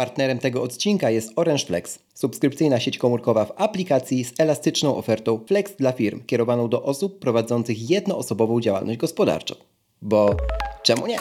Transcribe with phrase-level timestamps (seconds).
[0.00, 5.72] Partnerem tego odcinka jest Orange Flex, subskrypcyjna sieć komórkowa w aplikacji z elastyczną ofertą Flex
[5.76, 9.54] dla firm, kierowaną do osób prowadzących jednoosobową działalność gospodarczą.
[10.02, 10.36] Bo
[10.82, 11.18] czemu nie?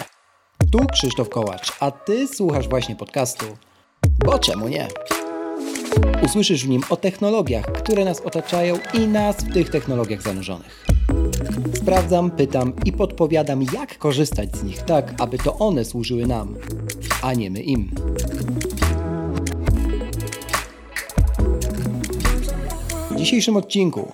[0.72, 3.46] Tu Krzysztof Kołacz, a Ty słuchasz właśnie podcastu.
[4.26, 4.88] Bo czemu nie?
[6.26, 10.86] Usłyszysz w nim o technologiach, które nas otaczają i nas w tych technologiach zanurzonych.
[11.74, 16.56] Sprawdzam, pytam i podpowiadam, jak korzystać z nich tak, aby to one służyły nam,
[17.22, 17.92] a nie my im.
[23.20, 24.12] Dzisiejszym odcinku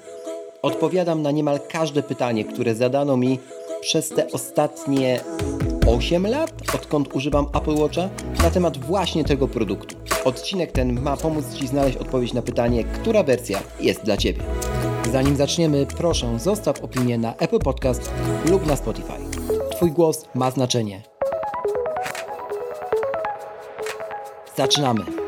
[0.61, 3.39] odpowiadam na niemal każde pytanie, które zadano mi
[3.81, 5.19] przez te ostatnie
[5.87, 8.09] 8 lat, odkąd używam Apple Watcha,
[8.43, 9.95] na temat właśnie tego produktu.
[10.23, 14.43] Odcinek ten ma pomóc Ci znaleźć odpowiedź na pytanie, która wersja jest dla Ciebie.
[15.11, 18.11] Zanim zaczniemy, proszę zostaw opinię na Apple Podcast
[18.49, 19.19] lub na Spotify.
[19.71, 21.01] Twój głos ma znaczenie.
[24.57, 25.24] Zaczynamy.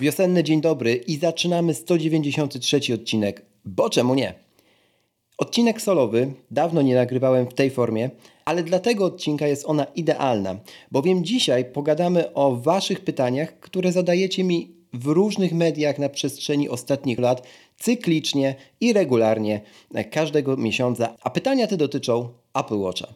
[0.00, 3.42] Wiosenny dzień dobry i zaczynamy 193 odcinek.
[3.64, 4.34] Bo czemu nie?
[5.38, 8.10] Odcinek solowy, dawno nie nagrywałem w tej formie,
[8.44, 10.56] ale dla tego odcinka jest ona idealna,
[10.90, 17.18] bowiem dzisiaj pogadamy o Waszych pytaniach, które zadajecie mi w różnych mediach na przestrzeni ostatnich
[17.18, 17.46] lat,
[17.78, 19.60] cyklicznie i regularnie,
[20.10, 23.06] każdego miesiąca, a pytania te dotyczą Apple Watcha.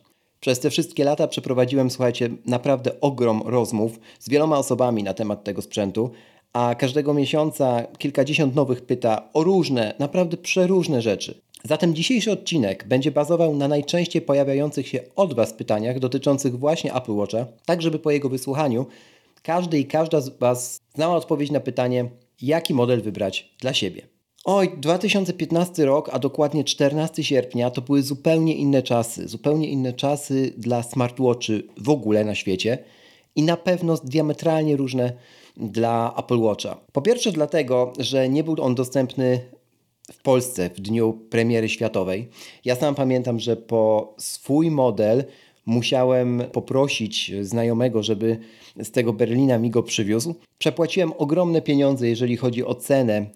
[0.41, 5.63] Przez te wszystkie lata przeprowadziłem, słuchajcie, naprawdę ogrom rozmów z wieloma osobami na temat tego
[5.63, 6.11] sprzętu,
[6.55, 11.41] a każdego miesiąca kilkadziesiąt nowych pyta o różne, naprawdę przeróżne rzeczy.
[11.65, 17.13] Zatem dzisiejszy odcinek będzie bazował na najczęściej pojawiających się od Was pytaniach dotyczących właśnie Apple
[17.13, 18.87] Watcha, tak żeby po jego wysłuchaniu
[19.43, 22.11] każdy i każda z Was znała odpowiedź na pytanie,
[22.43, 24.03] jaki model wybrać dla siebie.
[24.45, 29.29] Oj, 2015 rok, a dokładnie 14 sierpnia, to były zupełnie inne czasy.
[29.29, 32.79] Zupełnie inne czasy dla smartwatchy w ogóle na świecie
[33.37, 35.13] i na pewno diametralnie różne
[35.57, 36.77] dla Apple Watcha.
[36.93, 39.41] Po pierwsze dlatego, że nie był on dostępny
[40.13, 42.29] w Polsce w dniu premiery światowej.
[42.65, 45.25] Ja sam pamiętam, że po swój model
[45.67, 48.39] musiałem poprosić znajomego, żeby
[48.83, 50.35] z tego Berlina mi go przywiózł.
[50.59, 53.27] Przepłaciłem ogromne pieniądze, jeżeli chodzi o cenę,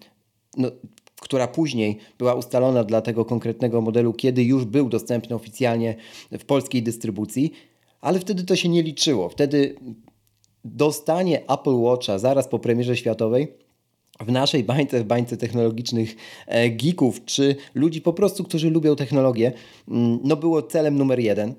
[0.57, 0.71] no,
[1.21, 5.95] która później była ustalona dla tego konkretnego modelu, kiedy już był dostępny oficjalnie
[6.31, 7.51] w polskiej dystrybucji,
[8.01, 9.29] ale wtedy to się nie liczyło.
[9.29, 9.75] Wtedy
[10.65, 13.53] dostanie Apple Watcha zaraz po premierze światowej
[14.19, 16.15] w naszej bańce, w bańce technologicznych
[16.47, 19.51] e, geeków, czy ludzi po prostu, którzy lubią technologię,
[19.87, 21.55] mm, no było celem numer jeden.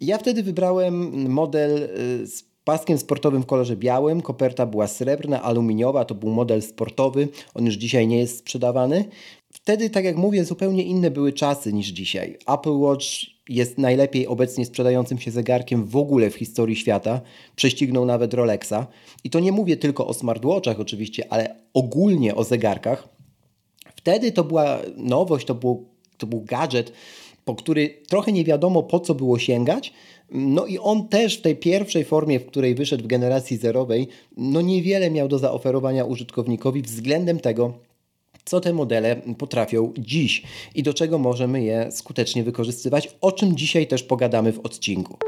[0.00, 6.04] Ja wtedy wybrałem model e, z paskiem sportowym w kolorze białym, koperta była srebrna, aluminiowa,
[6.04, 9.04] to był model sportowy, on już dzisiaj nie jest sprzedawany.
[9.52, 12.38] Wtedy, tak jak mówię, zupełnie inne były czasy niż dzisiaj.
[12.46, 13.06] Apple Watch
[13.50, 17.20] jest najlepiej obecnie sprzedającym się zegarkiem w ogóle w historii świata.
[17.56, 18.86] Prześcignął nawet Rolexa.
[19.24, 23.08] I to nie mówię tylko o smartwatchach oczywiście, ale ogólnie o zegarkach.
[23.96, 25.54] Wtedy to była nowość, to
[26.18, 26.92] to był gadżet,
[27.44, 29.92] po który trochę nie wiadomo po co było sięgać.
[30.30, 34.60] No i on też w tej pierwszej formie, w której wyszedł w generacji zerowej, no
[34.60, 37.74] niewiele miał do zaoferowania użytkownikowi względem tego,
[38.50, 40.42] co te modele potrafią dziś
[40.74, 45.18] i do czego możemy je skutecznie wykorzystywać, o czym dzisiaj też pogadamy w odcinku.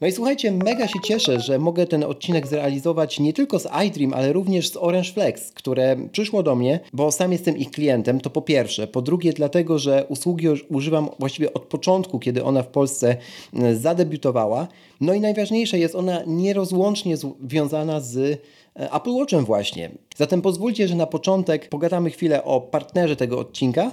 [0.00, 4.14] No i słuchajcie, mega się cieszę, że mogę ten odcinek zrealizować nie tylko z iDream,
[4.14, 8.30] ale również z Orange Flex, które przyszło do mnie, bo sam jestem ich klientem, to
[8.30, 8.86] po pierwsze.
[8.86, 13.16] Po drugie, dlatego, że usługi używam właściwie od początku, kiedy ona w Polsce
[13.54, 14.68] e, zadebiutowała.
[15.00, 19.90] No i najważniejsze jest ona nierozłącznie związana z e, Apple Watchem właśnie.
[20.16, 23.92] Zatem pozwólcie, że na początek pogadamy chwilę o partnerze tego odcinka,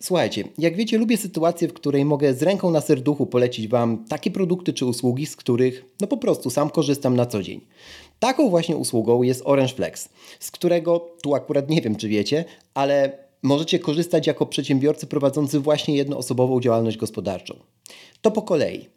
[0.00, 4.30] Słuchajcie, jak wiecie, lubię sytuację, w której mogę z ręką na serduchu polecić Wam takie
[4.30, 7.60] produkty czy usługi, z których no po prostu sam korzystam na co dzień.
[8.18, 10.08] Taką właśnie usługą jest Orange Flex,
[10.40, 15.96] z którego tu akurat nie wiem, czy wiecie, ale możecie korzystać jako przedsiębiorcy prowadzący właśnie
[15.96, 17.54] jednoosobową działalność gospodarczą.
[18.22, 18.88] To po kolei.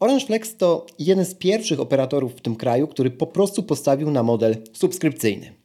[0.00, 4.22] Orange Flex to jeden z pierwszych operatorów w tym kraju, który po prostu postawił na
[4.22, 5.59] model subskrypcyjny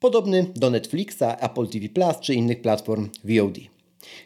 [0.00, 3.58] podobny do Netflixa, Apple TV Plus czy innych platform VOD.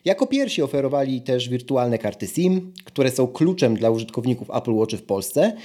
[0.04, 5.02] Jako pierwsi oferowali też wirtualne karty SIM, które są kluczem dla użytkowników Apple Watch w
[5.02, 5.56] Polsce,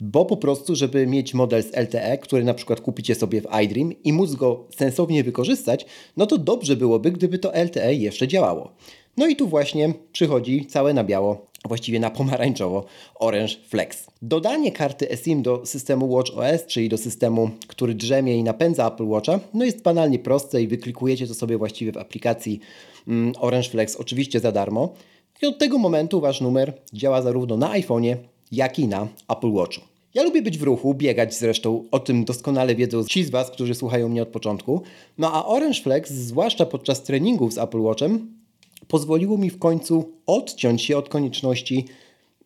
[0.00, 3.92] bo po prostu, żeby mieć model z LTE, który na przykład kupicie sobie w iDream
[4.04, 8.72] i móc go sensownie wykorzystać, no to dobrze byłoby, gdyby to LTE jeszcze działało.
[9.16, 14.06] No i tu właśnie przychodzi całe na biało właściwie na pomarańczowo Orange Flex.
[14.22, 19.06] Dodanie karty eSIM do systemu Watch OS, czyli do systemu, który drzemie i napędza Apple
[19.06, 22.60] Watcha, no jest banalnie proste i wyklikujecie to sobie właściwie w aplikacji
[23.08, 24.94] mm, Orange Flex, oczywiście za darmo.
[25.42, 28.16] I od tego momentu wasz numer działa zarówno na iPhone'ie,
[28.52, 29.80] jak i na Apple Watchu.
[30.14, 33.74] Ja lubię być w ruchu, biegać zresztą, o tym doskonale wiedzą ci z Was, którzy
[33.74, 34.82] słuchają mnie od początku.
[35.18, 38.41] No a Orange Flex, zwłaszcza podczas treningów z Apple Watchem,
[38.88, 41.86] pozwoliło mi w końcu odciąć się od konieczności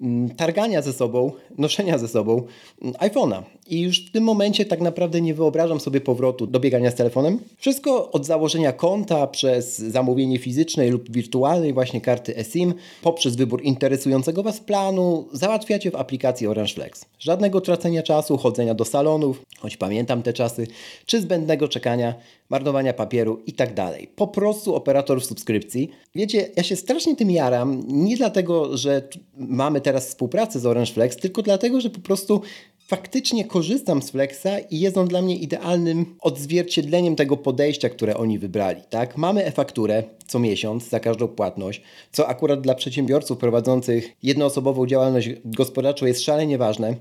[0.01, 2.43] Mm, targania ze sobą, noszenia ze sobą
[2.83, 3.43] mm, iPhone'a.
[3.67, 7.39] I już w tym momencie tak naprawdę nie wyobrażam sobie powrotu do biegania z telefonem.
[7.57, 14.43] Wszystko od założenia konta przez zamówienie fizycznej lub wirtualnej właśnie karty eSIM, poprzez wybór interesującego
[14.43, 17.05] Was planu, załatwiacie w aplikacji Orange Flex.
[17.19, 20.67] Żadnego tracenia czasu, chodzenia do salonów, choć pamiętam te czasy,
[21.07, 22.15] czy zbędnego czekania,
[22.51, 24.09] marnowania papieru i tak dalej.
[24.17, 25.91] Po prostu operator w subskrypcji.
[26.15, 31.17] Wiecie, ja się strasznie tym jaram, nie dlatego, że mamy teraz współpracę z Orange Flex,
[31.17, 32.41] tylko dlatego, że po prostu
[32.87, 38.39] faktycznie korzystam z Flexa i jest on dla mnie idealnym odzwierciedleniem tego podejścia, które oni
[38.39, 38.83] wybrali.
[38.91, 39.17] Tak?
[39.17, 41.83] Mamy e-fakturę co miesiąc za każdą płatność,
[42.13, 46.97] co akurat dla przedsiębiorców prowadzących jednoosobową działalność gospodarczą jest szalenie ważne.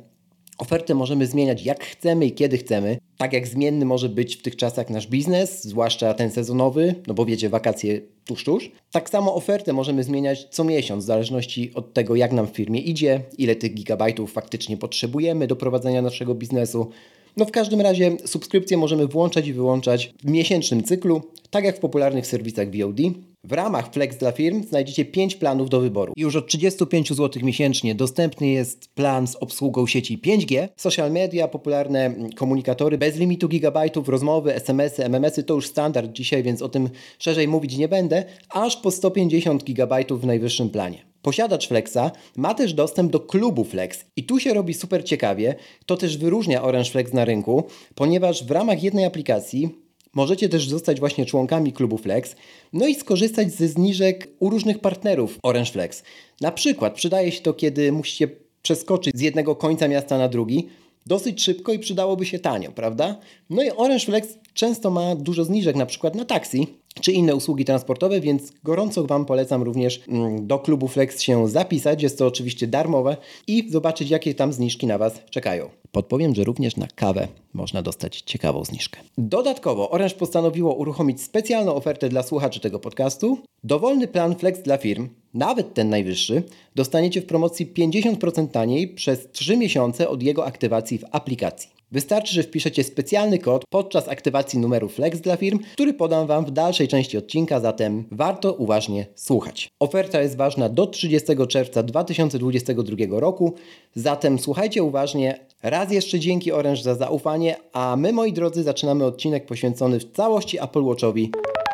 [0.57, 2.97] Ofertę możemy zmieniać jak chcemy i kiedy chcemy.
[3.17, 7.25] Tak jak zmienny może być w tych czasach nasz biznes, zwłaszcza ten sezonowy, no bo
[7.25, 8.71] wiecie, wakacje tuż, tuż.
[8.91, 12.79] Tak samo ofertę możemy zmieniać co miesiąc, w zależności od tego, jak nam w firmie
[12.79, 16.89] idzie, ile tych gigabajtów faktycznie potrzebujemy do prowadzenia naszego biznesu.
[17.37, 21.79] No w każdym razie subskrypcje możemy włączać i wyłączać w miesięcznym cyklu, tak jak w
[21.79, 22.99] popularnych serwisach VOD.
[23.47, 26.13] W ramach Flex dla firm znajdziecie 5 planów do wyboru.
[26.17, 32.15] Już od 35 zł miesięcznie dostępny jest plan z obsługą sieci 5G, social media, popularne
[32.35, 36.89] komunikatory bez limitu gigabajtów, rozmowy, SMS-y, MMS-y to już standard dzisiaj, więc o tym
[37.19, 41.05] szerzej mówić nie będę, aż po 150 gigabajtów w najwyższym planie.
[41.21, 45.55] Posiadacz Flexa ma też dostęp do klubu Flex i tu się robi super ciekawie.
[45.85, 47.63] To też wyróżnia Orange Flex na rynku,
[47.95, 52.35] ponieważ w ramach jednej aplikacji Możecie też zostać właśnie członkami klubu Flex,
[52.75, 56.03] no i skorzystać ze zniżek u różnych partnerów Orange Flex.
[56.41, 58.27] Na przykład przydaje się to, kiedy musicie
[58.61, 60.67] przeskoczyć z jednego końca miasta na drugi,
[61.05, 63.19] dosyć szybko i przydałoby się tanio, prawda?
[63.49, 66.67] No i Orange Flex często ma dużo zniżek, na przykład na taksi
[67.01, 72.03] czy inne usługi transportowe, więc gorąco Wam polecam również mm, do klubu Flex się zapisać.
[72.03, 73.17] Jest to oczywiście darmowe
[73.47, 75.69] i zobaczyć, jakie tam zniżki na Was czekają.
[75.91, 78.99] Podpowiem, że również na kawę można dostać ciekawą zniżkę.
[79.17, 83.37] Dodatkowo Orange postanowiło uruchomić specjalną ofertę dla słuchaczy tego podcastu.
[83.63, 86.43] Dowolny plan Flex dla firm, nawet ten najwyższy,
[86.75, 91.74] dostaniecie w promocji 50% taniej przez 3 miesiące od jego aktywacji w aplikacji.
[91.95, 96.51] Wystarczy, że wpiszecie specjalny kod podczas aktywacji numeru Flex dla firm, który podam Wam w
[96.51, 99.69] dalszej części odcinka, zatem warto uważnie słuchać.
[99.79, 103.53] Oferta jest ważna do 30 czerwca 2022 roku,
[103.93, 105.39] zatem słuchajcie uważnie.
[105.63, 110.63] Raz jeszcze dzięki Orange za zaufanie, a my moi drodzy zaczynamy odcinek poświęcony w całości
[110.63, 111.31] Apple Watchowi.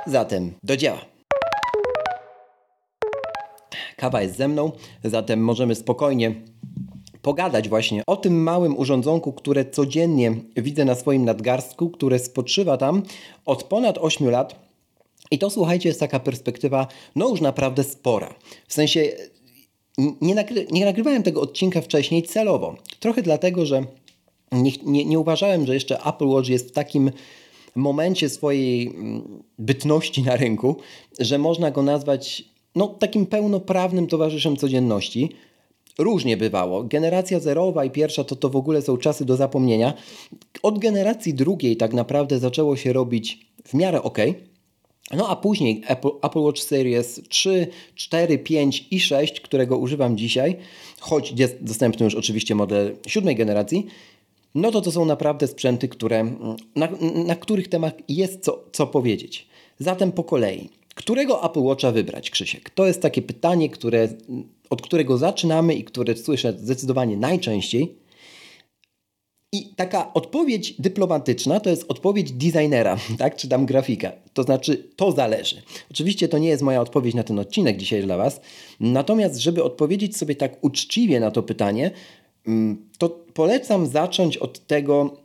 [0.08, 1.06] Zatem do dzieła.
[3.98, 4.72] Kawa jest ze mną,
[5.04, 6.36] zatem możemy spokojnie
[7.22, 13.04] pogadać właśnie o tym małym urządzonku, które codziennie widzę na swoim nadgarstku, które spoczywa tam
[13.46, 14.56] od ponad 8 lat.
[15.32, 18.36] I to słuchajcie, jest taka perspektywa, no już naprawdę spora.
[18.68, 19.10] W sensie
[20.22, 22.76] nie, nagry nie nagrywałem tego odcinka wcześniej celowo.
[23.00, 23.84] Trochę dlatego, że
[24.52, 27.12] nie, nie, nie uważałem, że jeszcze Apple Watch jest w takim
[27.76, 30.76] momencie swojej mm, bytności na rynku,
[31.20, 32.44] że można go nazwać
[32.76, 35.30] no, takim pełnoprawnym towarzyszem codzienności.
[35.98, 36.84] Różnie bywało.
[36.84, 39.94] Generacja zerowa i pierwsza to, to w ogóle są czasy do zapomnienia.
[40.64, 44.18] Od generacji drugiej tak naprawdę zaczęło się robić w miarę ok.
[45.14, 50.58] No a później Apple, Apple Watch Series 3, 4, 5 i 6, którego używam dzisiaj,
[51.00, 53.88] choć jest dostępny już oczywiście model siódmej generacji,
[54.56, 56.24] no to to są naprawdę sprzęty, które,
[56.76, 56.88] na,
[57.26, 59.48] na których temat jest co, co powiedzieć.
[59.80, 60.70] Zatem po kolei.
[60.96, 62.70] Którego Apple Watcha wybrać, Krzysiek?
[62.70, 64.08] To jest takie pytanie, które
[64.72, 67.96] od którego zaczynamy i które słyszę zdecydowanie najczęściej.
[69.54, 74.12] I taka odpowiedź dyplomatyczna to jest odpowiedź designera, tak, czy tam grafika.
[74.34, 75.62] To znaczy, to zależy.
[75.92, 78.42] Oczywiście to nie jest moja odpowiedź na ten odcinek dzisiaj dla Was.
[78.80, 81.92] Natomiast, żeby odpowiedzieć sobie tak uczciwie na to pytanie,
[82.48, 85.18] mm, to polecam zacząć od tego,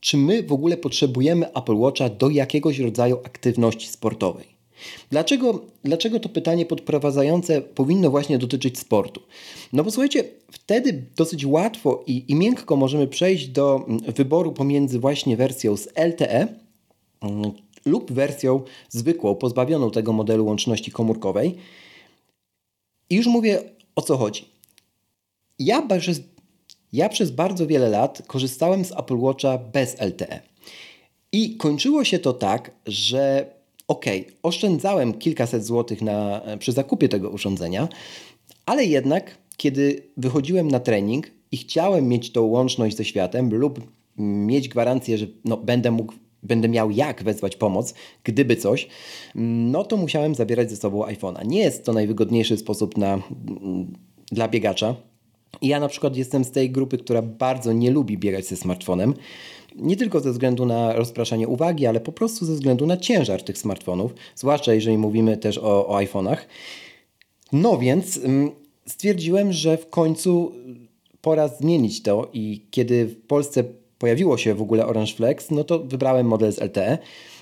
[0.00, 4.53] czy my w ogóle potrzebujemy Apple Watcha do jakiegoś rodzaju aktywności sportowej.
[5.10, 9.20] Dlaczego, dlaczego to pytanie podprowadzające powinno właśnie dotyczyć sportu?
[9.72, 14.98] No bo słuchajcie, wtedy dosyć łatwo i, i miękko możemy przejść do mm, wyboru pomiędzy
[14.98, 16.48] właśnie wersją z LTE
[17.20, 17.52] mm,
[17.84, 21.54] lub wersją zwykłą, pozbawioną tego modelu łączności komórkowej.
[23.10, 23.62] I już mówię
[23.96, 24.48] o co chodzi.
[25.58, 26.20] Ja przez,
[26.92, 30.40] ja przez bardzo wiele lat korzystałem z Apple Watcha bez LTE.
[31.32, 33.50] I kończyło się to tak, że
[33.88, 34.04] ok,
[34.42, 37.88] oszczędzałem kilkaset złotych na, przy zakupie tego urządzenia,
[38.66, 43.80] Ale jednak, kiedy wychodziłem na trening i chciałem mieć tą łączność ze światem lub
[44.18, 46.12] mieć gwarancję, że no, będę mógł
[46.44, 48.88] będę miał jak wezwać pomoc, gdyby coś,
[49.34, 51.46] no to musiałem zabierać ze sobą iPhone'a.
[51.46, 53.22] Nie jest to najwygodniejszy sposób na,
[54.32, 54.96] dla biegacza.
[55.62, 59.14] Ja na przykład jestem z tej grupy, która bardzo nie lubi biegać ze smartfonem.
[59.76, 63.58] Nie tylko ze względu na rozpraszanie uwagi, ale po prostu ze względu na ciężar tych
[63.58, 66.36] smartfonów, zwłaszcza jeżeli mówimy też o, o iPhone'ach.
[67.52, 68.50] No więc mm,
[68.86, 70.52] stwierdziłem, że w końcu
[71.20, 73.64] pora zmienić to i kiedy w Polsce
[73.98, 76.98] pojawiło się w ogóle Orange Flex, no to wybrałem model z LTE,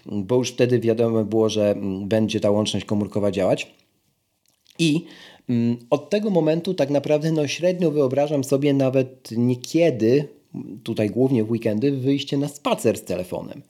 [0.07, 3.75] bo już wtedy wiadomo było, że mm, będzie ta łączność komórkowa działać.
[4.79, 5.05] I
[5.91, 10.29] od tego momentu tak naprawdę no średnio wyobrażam sobie nawet niekiedy,
[10.83, 13.63] tutaj głównie w weekendy, wyjście na spacer z telefonem.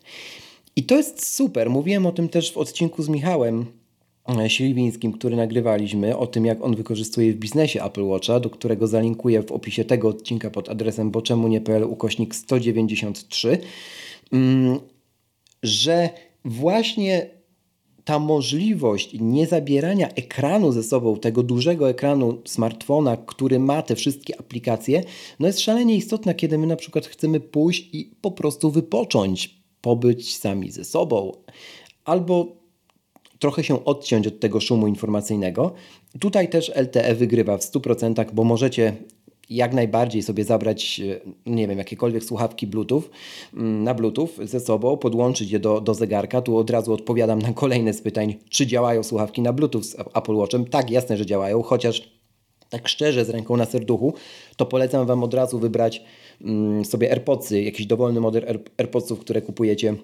[0.77, 1.71] I to jest super.
[1.71, 3.67] Mówiłem o tym też w odcinku z Michałem
[4.29, 8.87] E, Śliwińskim, który nagrywaliśmy, o tym jak on wykorzystuje w biznesie Apple Watcha, do którego
[8.87, 13.59] zalinkuję w opisie tego odcinka pod adresem boczemunie.pl ukośnik 193,
[14.33, 14.79] mm,
[15.63, 16.11] że
[16.45, 17.27] właśnie
[18.05, 25.05] ta możliwość niezabierania ekranu ze sobą, tego dużego ekranu smartfona, który ma te wszystkie aplikacje,
[25.41, 30.37] no jest szalenie istotna, kiedy my na przykład chcemy pójść i po prostu wypocząć, pobyć
[30.37, 31.33] sami ze sobą,
[32.05, 32.63] albo
[33.39, 35.73] trochę się odciąć od tego szumu informacyjnego.
[36.21, 38.97] Tutaj też LTE wygrywa w 100%, bo możecie
[39.57, 43.03] jak najbardziej sobie zabrać, e, nie wiem, jakiekolwiek słuchawki Bluetooth
[43.55, 46.43] mm, na Bluetooth ze sobą, podłączyć je do, do zegarka.
[46.43, 50.35] Tu od razu odpowiadam na kolejne z pytań, czy działają słuchawki na Bluetooth z Apple
[50.35, 50.65] Watchem.
[50.65, 52.13] Tak, jasne, że działają, chociaż
[52.69, 54.15] tak szczerze, z ręką na serduchu,
[54.57, 56.03] to polecam Wam od razu wybrać
[56.41, 59.95] mm, sobie AirPodsy, jakiś dowolny model AirPodsów, które kupujecie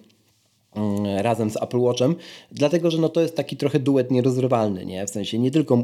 [0.77, 2.15] Mm, razem z Apple Watchem,
[2.53, 5.07] dlatego że no to jest taki trochę duet nierozrywalny, nie?
[5.07, 5.83] w sensie nie tylko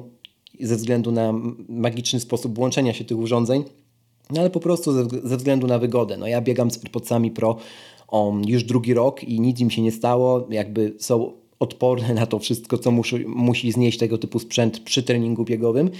[0.60, 1.34] ze względu na
[1.68, 3.64] magiczny sposób łączenia się tych urządzeń,
[4.30, 6.16] no ale po prostu ze, ze względu na wygodę.
[6.16, 7.56] No ja biegam z AirPodsami Pro
[8.12, 12.38] um, już drugi rok i nic im się nie stało, jakby są odporne na to
[12.38, 15.90] wszystko, co musi, musi znieść tego typu sprzęt przy treningu biegowym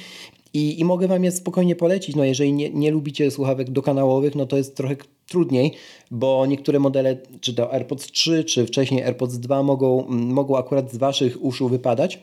[0.55, 2.17] i, I mogę Wam je spokojnie polecić.
[2.17, 4.97] No jeżeli nie, nie lubicie słuchawek dokanałowych, no to jest trochę
[5.29, 5.73] trudniej,
[6.11, 10.97] bo niektóre modele, czy to AirPods 3, czy wcześniej AirPods 2 mogą, mogą akurat z
[10.97, 12.19] Waszych uszu wypadać.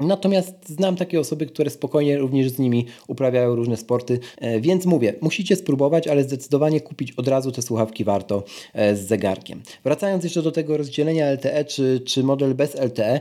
[0.00, 5.14] Natomiast znam takie osoby, które spokojnie również z nimi uprawiają różne sporty, e, więc mówię,
[5.20, 9.62] musicie spróbować, ale zdecydowanie kupić od razu te słuchawki warto e, z zegarkiem.
[9.84, 13.20] Wracając jeszcze do tego rozdzielenia LTE czy, czy model bez LTE,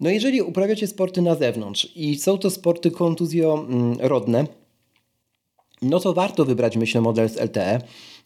[0.00, 4.46] no jeżeli uprawiacie sporty na zewnątrz i są to sporty kontuzjorodne,
[5.82, 7.80] no to warto wybrać, myślę, model z LTE,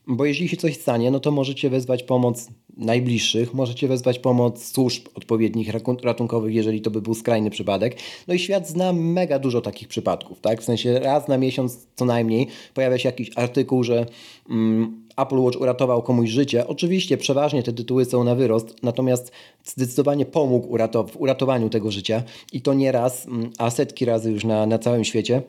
[0.07, 5.09] bo jeśli się coś stanie, no to możecie wezwać pomoc najbliższych, możecie wezwać pomoc służb
[5.15, 5.71] odpowiednich
[6.03, 7.97] ratunkowych, jeżeli to by był skrajny przypadek.
[8.29, 10.61] No i świat zna mega dużo takich przypadków, tak?
[10.61, 14.07] W sensie raz na miesiąc co najmniej pojawia się jakiś artykuł, że
[14.51, 16.67] mm, Apple Watch uratował komuś życie.
[16.67, 19.33] Oczywiście przeważnie te tytuły są na wyrost, natomiast
[19.65, 24.45] zdecydowanie pomógł w uratowaniu tego życia i to nie raz, mm, a setki razy już
[24.45, 25.43] na, na całym świecie.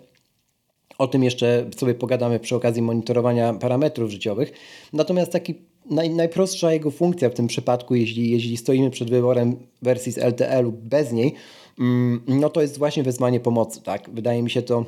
[0.98, 4.52] O tym jeszcze sobie pogadamy przy okazji monitorowania parametrów życiowych.
[4.94, 5.56] Natomiast taki
[5.90, 10.62] naj, najprostsza jego funkcja w tym przypadku, jeśli, jeśli stoimy przed wyborem wersji z LTE
[10.62, 11.34] lub bez niej,
[11.80, 13.82] mm, no to jest właśnie wezwanie pomocy.
[13.82, 14.10] Tak?
[14.14, 14.86] Wydaje mi się to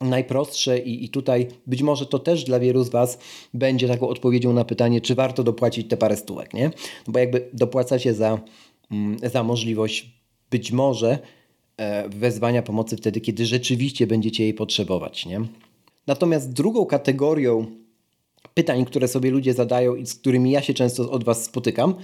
[0.00, 3.18] najprostsze i, i tutaj być może to też dla wielu z Was
[3.54, 6.70] będzie taką odpowiedzią na pytanie, czy warto dopłacić te parę stówek, nie?
[7.08, 8.40] Bo jakby dopłacacie za,
[8.90, 10.10] mm, za możliwość
[10.50, 11.18] być może
[12.08, 15.40] wezwania pomocy wtedy, kiedy rzeczywiście będziecie jej potrzebować, nie?
[16.06, 17.66] Natomiast drugą kategorią
[18.54, 21.94] pytań, które sobie ludzie zadają i z którymi ja się często od Was spotykam,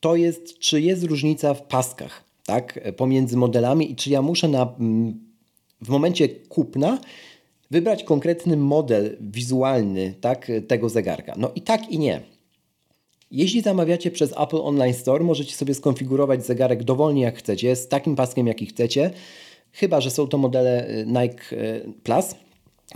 [0.00, 4.74] to jest, czy jest różnica w paskach, tak, pomiędzy modelami i czy ja muszę na
[4.80, 5.20] mm,
[5.80, 6.98] w momencie kupna
[7.70, 11.34] wybrać konkretny model wizualny tak, tego zegarka.
[11.36, 12.33] No i tak i nie.
[13.34, 18.16] Jeśli zamawiacie przez Apple Online Store, możecie sobie skonfigurować zegarek dowolnie jak chcecie, z takim
[18.16, 19.10] paskiem jaki chcecie,
[19.72, 22.34] chyba że są to modele y, Nike y, Plus.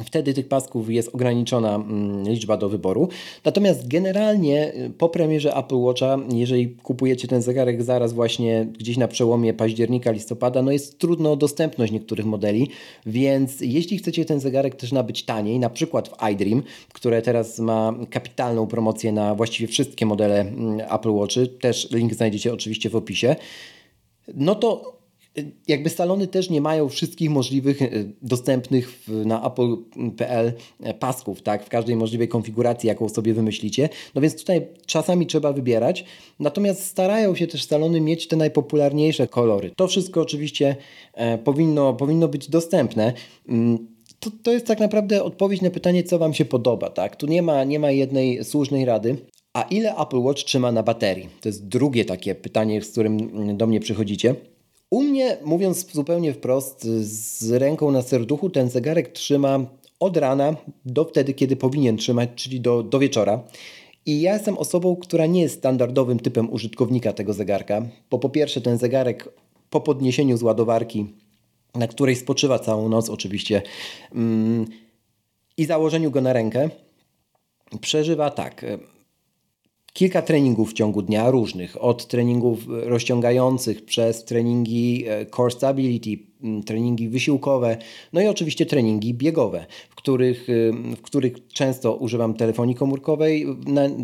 [0.05, 3.09] Wtedy tych pasków jest ograniczona mm, liczba do wyboru.
[3.45, 9.09] Natomiast generalnie y, po premierze Apple Watcha, jeżeli kupujecie ten zegarek zaraz właśnie gdzieś na
[9.09, 12.71] przełomie października, listopada, no jest trudno dostępność niektórych modeli,
[13.07, 16.63] więc jeśli chcecie ten zegarek też nabyć taniej, na przykład w iDream,
[16.93, 22.53] które teraz ma kapitalną promocję na właściwie wszystkie modele mm, Apple Watchy, też link znajdziecie
[22.53, 23.37] oczywiście w opisie,
[24.35, 24.98] no to
[25.69, 27.81] jakby salony też nie mają wszystkich możliwych
[28.23, 30.53] dostępnych na apple.pl
[31.01, 33.89] pasków, tak, w każdej możliwej konfiguracji, jaką sobie wymyślicie.
[34.15, 36.05] No więc tutaj czasami trzeba wybierać.
[36.41, 39.71] Natomiast starają się też salony mieć te najpopularniejsze kolory.
[39.77, 40.77] To wszystko oczywiście
[41.45, 43.13] powinno, powinno być dostępne.
[43.49, 46.91] Mm, to, to jest tak naprawdę odpowiedź na pytanie, co Wam się podoba.
[46.91, 47.17] Tak?
[47.17, 49.17] Tu nie ma, nie ma jednej słusznej rady.
[49.53, 51.29] A ile Apple Watch trzyma na baterii?
[51.41, 54.35] To jest drugie takie pytanie, z którym do mnie przychodzicie.
[54.91, 59.59] U mnie, mówiąc zupełnie wprost, z ręką na serduchu, ten zegarek trzyma
[60.01, 63.43] od rana do wtedy, kiedy powinien trzymać, czyli do, do wieczora.
[64.07, 68.61] I ja jestem osobą, która nie jest standardowym typem użytkownika tego zegarka, bo po pierwsze
[68.61, 69.29] ten zegarek
[69.71, 71.07] po podniesieniu z ładowarki
[71.75, 73.63] na której spoczywa całą noc oczywiście
[74.15, 74.67] mm,
[75.57, 76.71] i założeniu go na rękę,
[77.81, 78.65] przeżywa tak.
[79.99, 86.19] E, kilka treningów w ciągu dnia różnych, od treningów rozciągających przez treningi e, core stability,
[86.67, 87.77] treningi wysiłkowe,
[88.13, 90.53] no i oczywiście treningi biegowe, w których, e,
[90.97, 93.47] w których często używam telefonii komórkowej,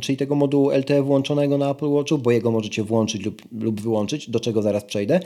[0.00, 4.30] czyli tego modułu LTE włączonego na Apple Watchu, bo jego możecie włączyć lub, lub wyłączyć,
[4.30, 5.20] do czego zaraz przejdę,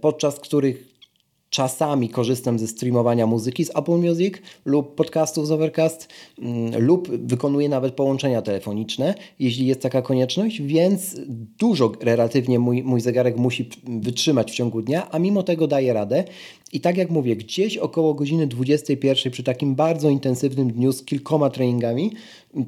[0.00, 0.91] podczas których
[1.52, 7.68] Czasami korzystam ze streamowania muzyki z Apple Music lub podcastów z Overcast mm, lub wykonuję
[7.68, 11.16] nawet połączenia telefoniczne, jeśli jest taka konieczność, więc
[11.58, 16.24] dużo relatywnie mój, mój zegarek musi wytrzymać w ciągu dnia, a mimo tego daje radę.
[16.72, 21.50] I tak jak mówię, gdzieś około godziny 21 przy takim bardzo intensywnym dniu z kilkoma
[21.50, 22.12] treningami,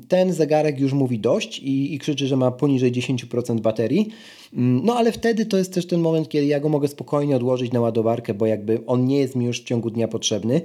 [0.08, 4.10] ten zegarek już mówi dość i, i krzyczy, że ma poniżej 10% baterii.
[4.54, 7.73] Mm, no ale wtedy to jest też ten moment, kiedy ja go mogę spokojnie odłożyć
[7.73, 10.61] na ładowarkę, bo jakby on nie jest mi już w ciągu dnia potrzebny.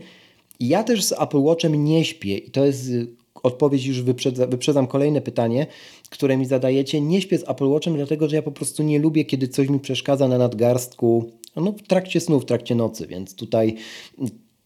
[0.60, 3.08] I ja też z Apple Watchem nie śpię i to jest y,
[3.43, 5.67] odpowiedź już wyprzedza, wyprzedzam kolejne pytanie,
[6.10, 7.01] które mi zadajecie.
[7.01, 9.79] Nie śpię z Apple Watchem, dlatego że ja po prostu nie lubię, kiedy coś mi
[9.79, 13.75] przeszkadza na nadgarstku no, w trakcie snu, w trakcie nocy, więc tutaj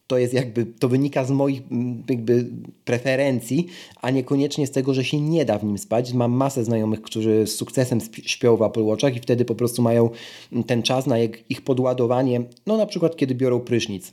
[0.06, 1.62] to jest jakby, to wynika z moich
[2.10, 2.46] jakby
[2.84, 3.66] preferencji,
[4.00, 6.12] a niekoniecznie z tego, że się nie da w nim spać.
[6.12, 10.10] Mam masę znajomych, którzy z sukcesem śpią w Apple Watchach i wtedy po prostu mają
[10.66, 11.18] ten czas na
[11.48, 14.12] ich podładowanie, no na przykład kiedy biorą prysznic.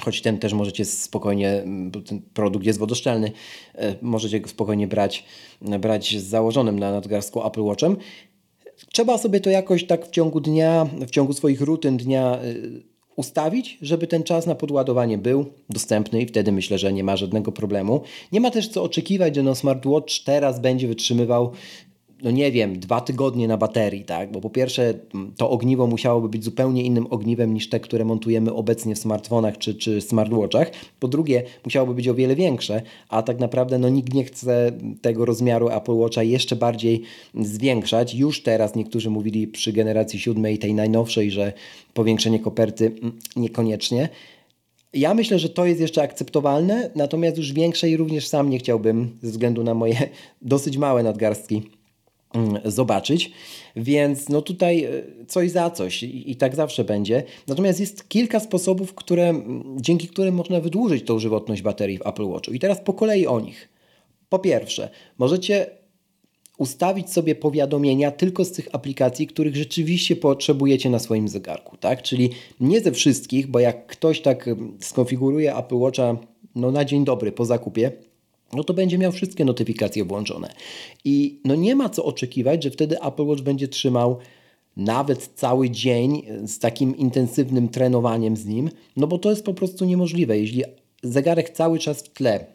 [0.00, 3.32] Choć ten też możecie spokojnie, bo ten produkt jest wodoszczelny,
[3.74, 5.24] e, możecie go spokojnie brać,
[5.80, 7.96] brać z założonym na nadgarstku Apple Watchem.
[8.92, 12.54] Trzeba sobie to jakoś tak w ciągu dnia, w ciągu swoich rutyn dnia e,
[13.18, 17.52] ustawić, żeby ten czas na podładowanie był dostępny i wtedy myślę, że nie ma żadnego
[17.52, 18.00] problemu.
[18.32, 21.52] Nie ma też co oczekiwać, że no smartwatch teraz będzie wytrzymywał
[22.22, 24.32] no nie wiem, dwa tygodnie na baterii, tak?
[24.32, 24.94] Bo po pierwsze,
[25.36, 29.74] to ogniwo musiałoby być zupełnie innym ogniwem niż te, które montujemy obecnie w smartfonach czy,
[29.74, 30.70] czy smartwatchach.
[31.00, 35.24] Po drugie, musiałoby być o wiele większe, a tak naprawdę no, nikt nie chce tego
[35.24, 37.02] rozmiaru Apple Watcha jeszcze bardziej
[37.34, 38.14] zwiększać.
[38.14, 41.52] Już teraz niektórzy mówili przy generacji siódmej, tej najnowszej, że
[41.94, 42.94] powiększenie koperty
[43.36, 44.08] niekoniecznie.
[44.92, 49.30] Ja myślę, że to jest jeszcze akceptowalne, natomiast już większej również sam nie chciałbym ze
[49.30, 50.08] względu na moje
[50.42, 51.77] dosyć małe nadgarstki
[52.64, 53.30] zobaczyć,
[53.76, 54.90] więc no tutaj e,
[55.26, 57.22] coś za coś i, i, tak zawsze będzie.
[57.46, 59.42] Natomiast jest kilka sposobów, które,
[59.76, 62.52] dzięki którym można wydłużyć tą żywotność baterii w Apple Watchu.
[62.52, 63.68] I teraz po kolei o nich.
[64.28, 65.66] Po pierwsze, możecie
[66.58, 72.02] ustawić sobie powiadomienia tylko z tych aplikacji, których rzeczywiście potrzebujecie na swoim zegarku, tak?
[72.02, 76.16] Czyli nie ze wszystkich, bo jak ktoś tak skonfiguruje Apple Watcha
[76.54, 77.92] no na dzień dobry po zakupie,
[78.52, 80.52] no to będzie miał wszystkie notyfikacje włączone.
[81.04, 84.18] I no nie ma co oczekiwać, że wtedy Apple Watch będzie trzymał
[84.76, 89.84] nawet cały dzień z takim intensywnym trenowaniem z nim, no bo to jest po prostu
[89.84, 90.38] niemożliwe.
[90.38, 90.64] Jeśli
[91.02, 92.46] zegarek cały czas w tle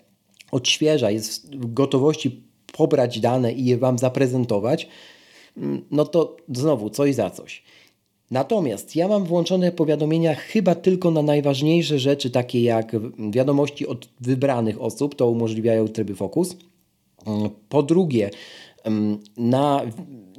[0.52, 4.88] odświeża, jest w gotowości pobrać dane i je Wam zaprezentować,
[5.58, 7.64] mm, no to znowu coś za coś.
[8.34, 12.96] Natomiast ja mam włączone powiadomienia chyba tylko na najważniejsze rzeczy, takie jak
[13.32, 16.58] wiadomości od wybranych osób, to umożliwiają tryby Focus.
[17.70, 18.30] Po drugie,
[19.38, 19.82] na,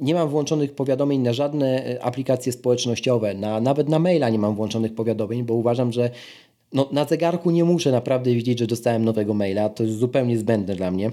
[0.01, 4.55] nie mam włączonych powiadomień na żadne e, aplikacje społecznościowe, na, nawet na maila nie mam
[4.55, 6.09] włączonych powiadomień, bo uważam, że
[6.73, 9.69] no, na zegarku nie muszę naprawdę widzieć, że dostałem nowego maila.
[9.69, 11.11] To jest zupełnie zbędne dla mnie.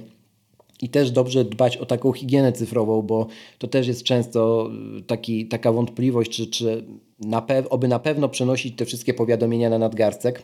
[0.82, 3.26] I też dobrze dbać o taką higienę cyfrową, bo
[3.58, 6.84] to też jest często y, taki, taka wątpliwość, czy, czy
[7.20, 10.42] na oby na pewno przenosić te wszystkie powiadomienia na nadgarstek,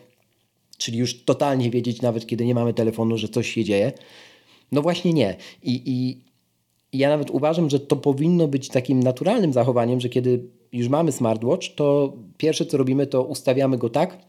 [0.77, 3.91] czyli już totalnie wiedzieć, nawet kiedy nie mamy telefonu, że coś się dzieje.
[4.71, 5.35] No właśnie nie.
[5.63, 6.21] I, i
[6.93, 11.75] ja nawet uważam, że to powinno być takim naturalnym zachowaniem, że kiedy już mamy smartwatch,
[11.75, 14.28] to pierwsze co robimy, to ustawiamy go tak,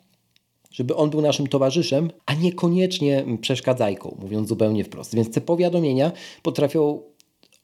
[0.71, 5.15] żeby on był naszym towarzyszem, a niekoniecznie przeszkadzajką, mówiąc zupełnie wprost.
[5.15, 7.01] Więc te powiadomienia potrafią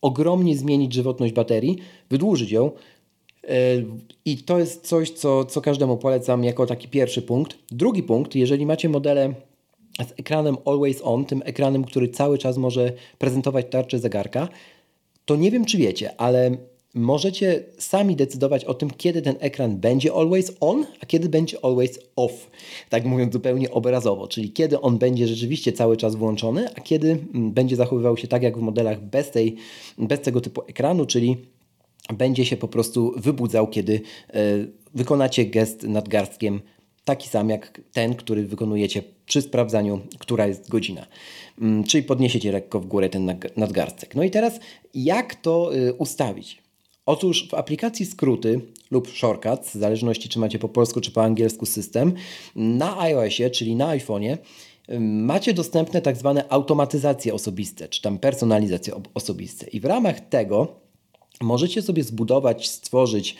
[0.03, 1.79] ogromnie zmienić żywotność baterii,
[2.11, 2.71] wydłużyć ją,
[4.25, 7.59] I to jest coś, co, co każdemu polecam jako taki pierwszy punkt.
[7.71, 9.35] Drugi punkt, jeżeli macie modele
[10.09, 14.49] z ekranem Always On, tym ekranem, który cały czas może prezentować tarczę zegarka,
[15.25, 16.57] to nie wiem, czy wiecie, ale
[16.97, 21.99] możecie sami decydować o tym, kiedy ten ekran będzie always on, a kiedy będzie always
[22.17, 22.51] off.
[22.89, 27.53] Tak mówiąc zupełnie obrazowo, czyli kiedy on będzie rzeczywiście cały czas włączony, a kiedy mm,
[27.53, 29.57] będzie zachowywał się tak jak w modelach bez, tej,
[29.99, 31.37] bez tego typu ekranu, czyli
[32.15, 34.41] będzie się po prostu wybudzał, kiedy e,
[34.95, 36.61] wykonacie gest nadgarstkiem
[37.05, 41.07] taki sam jak ten, który wykonujecie przy sprawdzaniu, która jest godzina.
[41.61, 44.15] Mm, czyli podniesiecie lekko w górę ten nadgarstek.
[44.15, 44.61] No i teraz
[44.95, 46.66] jak to y, ustawić?
[47.07, 51.66] Otóż w aplikacji skróty lub shortcuts, w zależności czy macie po polsku czy po angielsku
[51.66, 52.12] system,
[52.57, 54.38] na iOSie, czyli na iPhone'ie,
[55.01, 59.66] macie dostępne tak zwane automatyzacje osobiste, czy tam personalizacje osobiste.
[59.66, 60.81] I w ramach tego
[61.40, 63.37] możecie sobie zbudować, stworzyć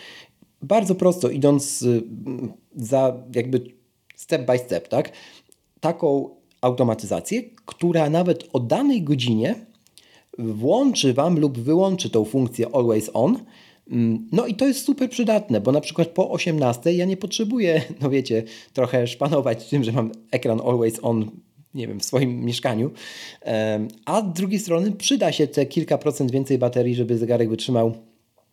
[0.61, 2.03] bardzo prosto, idąc y,
[2.75, 3.61] za jakby
[4.15, 5.11] step by step, tak?
[5.79, 6.29] Taką
[6.61, 9.65] automatyzację, która nawet o danej godzinie
[10.39, 13.39] włączy Wam lub wyłączy tą funkcję Always On.
[13.91, 17.81] Mm, no i to jest super przydatne, bo na przykład po 18 ja nie potrzebuję,
[18.01, 21.31] no wiecie, trochę szpanować tym, że mam ekran Always On
[21.73, 22.91] nie wiem, w swoim mieszkaniu.
[24.05, 27.93] A z drugiej strony przyda się te kilka procent więcej baterii, żeby zegarek wytrzymał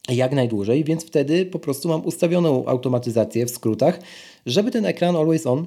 [0.08, 4.00] jak najdłużej, więc wtedy po prostu mam ustawioną automatyzację w skrótach,
[4.46, 5.66] żeby ten ekran Always On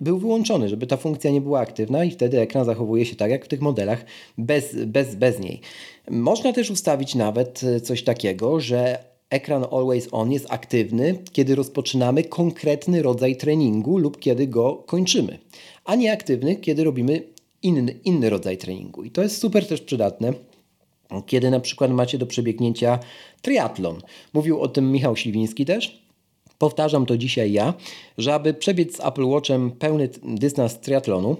[0.00, 3.44] był wyłączony, żeby ta funkcja nie była aktywna i wtedy ekran zachowuje się tak jak
[3.44, 4.04] w tych modelach
[4.38, 5.60] bez, bez, bez niej.
[6.10, 12.24] Można też ustawić nawet e, coś takiego, że ekran Always On jest aktywny, kiedy rozpoczynamy
[12.24, 15.38] konkretny rodzaj treningu lub kiedy go kończymy,
[15.84, 17.22] a nie aktywny, kiedy robimy
[17.62, 19.04] inny, inny rodzaj treningu.
[19.04, 20.32] I to jest super też przydatne
[21.26, 22.98] kiedy na przykład macie do przebiegnięcia
[23.42, 24.00] triatlon.
[24.32, 26.02] Mówił o tym Michał Śliwiński też.
[26.60, 27.74] Powtarzam to dzisiaj ja,
[28.18, 31.36] że aby przebiec z Apple Watchem pełny dystans triatlonu,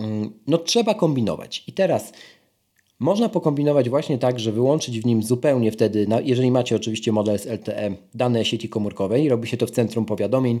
[0.00, 1.64] mm, no trzeba kombinować.
[1.66, 2.12] I teraz
[2.98, 7.46] można pokombinować właśnie tak, że wyłączyć w nim zupełnie wtedy, jeżeli macie oczywiście model z
[7.46, 10.60] LTE, dane sieci komórkowej, robi się to w centrum powiadomień,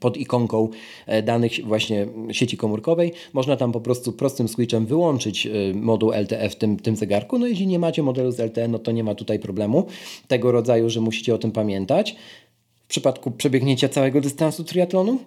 [0.00, 0.68] pod ikonką
[1.06, 3.12] e, danych właśnie sieci komórkowej.
[3.32, 7.38] Można tam po prostu prostym switchem wyłączyć e, moduł LTE w tym, tym zegarku.
[7.38, 9.86] No jeśli nie macie modelu z LTE, no to nie ma tutaj problemu
[10.28, 12.16] tego rodzaju, że musicie o tym pamiętać.
[12.92, 15.18] Przypadku przebiegnięcia całego dystansu triatlonu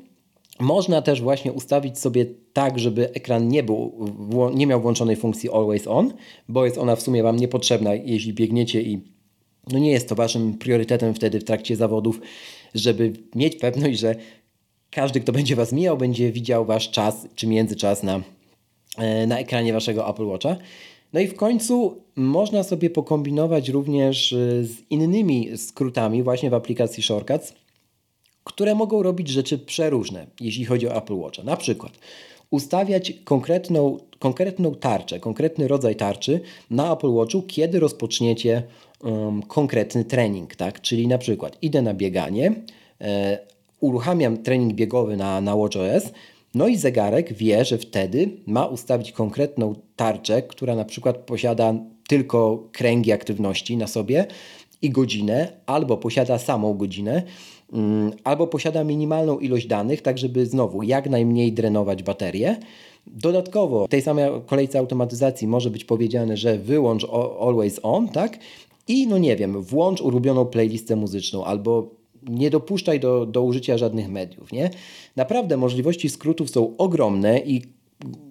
[0.59, 4.09] można też właśnie ustawić sobie tak, żeby ekran nie, był,
[4.53, 6.13] nie miał włączonej funkcji Always On,
[6.49, 9.01] bo jest ona w sumie Wam niepotrzebna, jeśli biegniecie i
[9.71, 12.21] no nie jest to Waszym priorytetem wtedy w trakcie zawodów
[12.75, 14.15] żeby mieć pewność, że
[14.91, 18.21] każdy, kto będzie Was mijał, będzie widział Wasz czas czy międzyczas na,
[18.97, 20.55] e, na ekranie Waszego Apple Watcha.
[21.15, 27.03] No i w końcu można sobie pokombinować również e, z innymi skrótami właśnie w aplikacji
[27.03, 27.53] Shortcuts,
[28.43, 31.43] które mogą robić rzeczy przeróżne, jeśli chodzi o Apple Watcha.
[31.43, 31.91] Na przykład
[32.49, 38.63] ustawiać konkretną, konkretną tarczę, konkretny rodzaj tarczy na Apple Watchu, kiedy rozpoczniecie
[39.03, 40.81] um, konkretny trening, tak?
[40.81, 42.53] Czyli na przykład idę na bieganie,
[43.01, 43.39] e,
[43.79, 46.11] uruchamiam trening biegowy na, na WatchOS,
[46.55, 51.73] no i zegarek wie, że wtedy ma ustawić konkretną tarczę, która na przykład posiada
[52.07, 54.25] tylko kręgi aktywności na sobie
[54.81, 57.23] i godzinę, albo posiada samą godzinę,
[57.71, 62.57] um, albo posiada minimalną ilość danych, tak żeby znowu jak najmniej drenować baterię.
[63.07, 67.07] Dodatkowo w tej samej kolejce automatyzacji może być powiedziane, że wyłącz
[67.39, 68.39] always on, tak?
[68.87, 71.94] I no nie wiem, włącz ulubioną playlistę muzyczną albo
[72.29, 74.51] nie dopuszczaj do, do użycia żadnych mediów.
[74.51, 74.69] Nie?
[75.15, 77.61] Naprawdę możliwości skrótów są ogromne i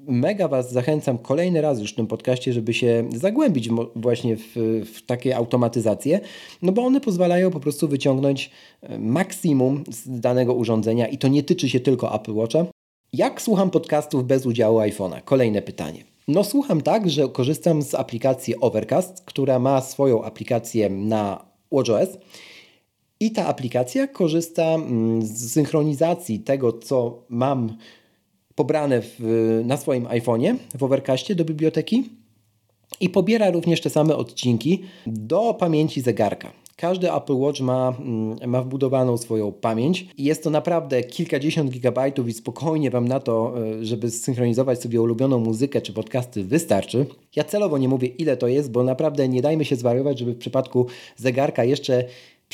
[0.06, 4.52] mega Was zachęcam kolejny raz już w tym podcaście, żeby się zagłębić właśnie w,
[4.94, 6.20] w takie automatyzacje,
[6.62, 8.50] no bo one pozwalają po prostu wyciągnąć
[8.82, 12.66] e, maksimum z danego urządzenia i to nie tyczy się tylko Apple Watcha.
[13.12, 15.22] Jak słucham podcastów bez udziału iPhone'a?
[15.24, 16.04] Kolejne pytanie.
[16.28, 22.08] No słucham tak, że korzystam z aplikacji Overcast, która ma swoją aplikację na WatchOS
[23.24, 27.76] i ta aplikacja korzysta mm, z synchronizacji tego, co mam
[28.54, 29.20] pobrane w,
[29.64, 32.04] na swoim iPhone'ie w Overcastie do biblioteki
[33.00, 36.52] i pobiera również te same odcinki do pamięci zegarka.
[36.76, 42.28] Każdy Apple Watch ma, mm, ma wbudowaną swoją pamięć i jest to naprawdę kilkadziesiąt gigabajtów
[42.28, 47.06] i spokojnie Wam na to, e, żeby zsynchronizować sobie ulubioną muzykę czy podcasty wystarczy.
[47.36, 50.38] Ja celowo nie mówię ile to jest, bo naprawdę nie dajmy się zwariować, żeby w
[50.38, 52.04] przypadku zegarka jeszcze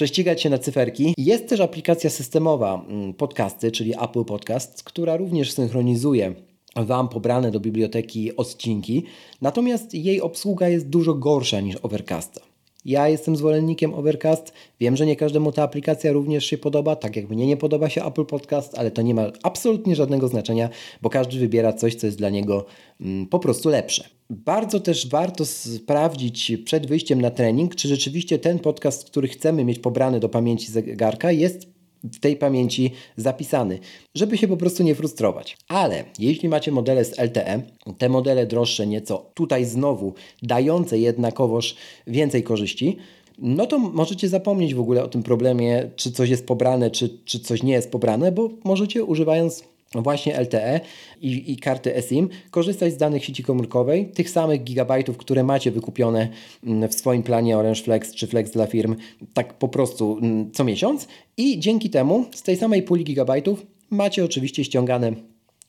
[0.00, 1.14] prześcigać się na cyferki.
[1.18, 6.34] Jest też aplikacja systemowa mm, podcasty, czyli Apple Podcast, która również synchronizuje
[6.76, 9.04] Wam pobrane do biblioteki odcinki,
[9.40, 12.49] natomiast jej obsługa jest dużo gorsza niż Overcasta.
[12.84, 14.52] Ja jestem zwolennikiem Overcast.
[14.80, 18.04] Wiem, że nie każdemu ta aplikacja również się podoba, tak jak mnie nie podoba się
[18.04, 20.68] Apple Podcast, ale to nie ma absolutnie żadnego znaczenia,
[21.02, 22.66] bo każdy wybiera coś, co jest dla niego
[23.00, 24.04] mm, po prostu lepsze.
[24.30, 29.78] Bardzo też warto sprawdzić przed wyjściem na trening, czy rzeczywiście ten podcast, który chcemy mieć
[29.78, 33.78] pobrany do pamięci zegarka, jest w tej pamięci zapisany,
[34.14, 35.56] żeby się po prostu nie frustrować.
[35.68, 37.62] Ale jeśli macie modele z LTE,
[37.98, 42.96] te modele droższe nieco, tutaj znowu dające jednakowoż więcej korzyści,
[43.38, 47.40] no to możecie zapomnieć w ogóle o tym problemie, czy coś jest pobrane, czy, czy
[47.40, 50.80] coś nie jest pobrane, bo możecie używając właśnie LTE
[51.20, 56.28] i, i, karty eSIM, korzystać z danych sieci komórkowej, tych samych gigabajtów, które macie wykupione
[56.66, 58.96] mm, w swoim planie Orange Flex czy Flex dla firm,
[59.34, 61.08] tak po prostu mm, co miesiąc.
[61.36, 65.12] I dzięki temu z tej samej puli gigabajtów macie oczywiście ściągane,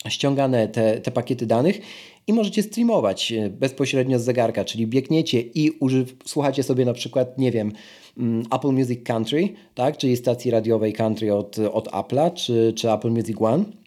[0.10, 1.82] ściągane te, te pakiety danych
[2.28, 7.38] i możecie streamować e, bezpośrednio z zegarka, czyli biegniecie i używ, słuchacie sobie na przykład,
[7.38, 7.72] nie wiem,
[8.18, 13.10] mm, Apple Music Country, tak, czyli stacji radiowej country od, od Apple'a, czy, czy Apple
[13.10, 13.81] Music One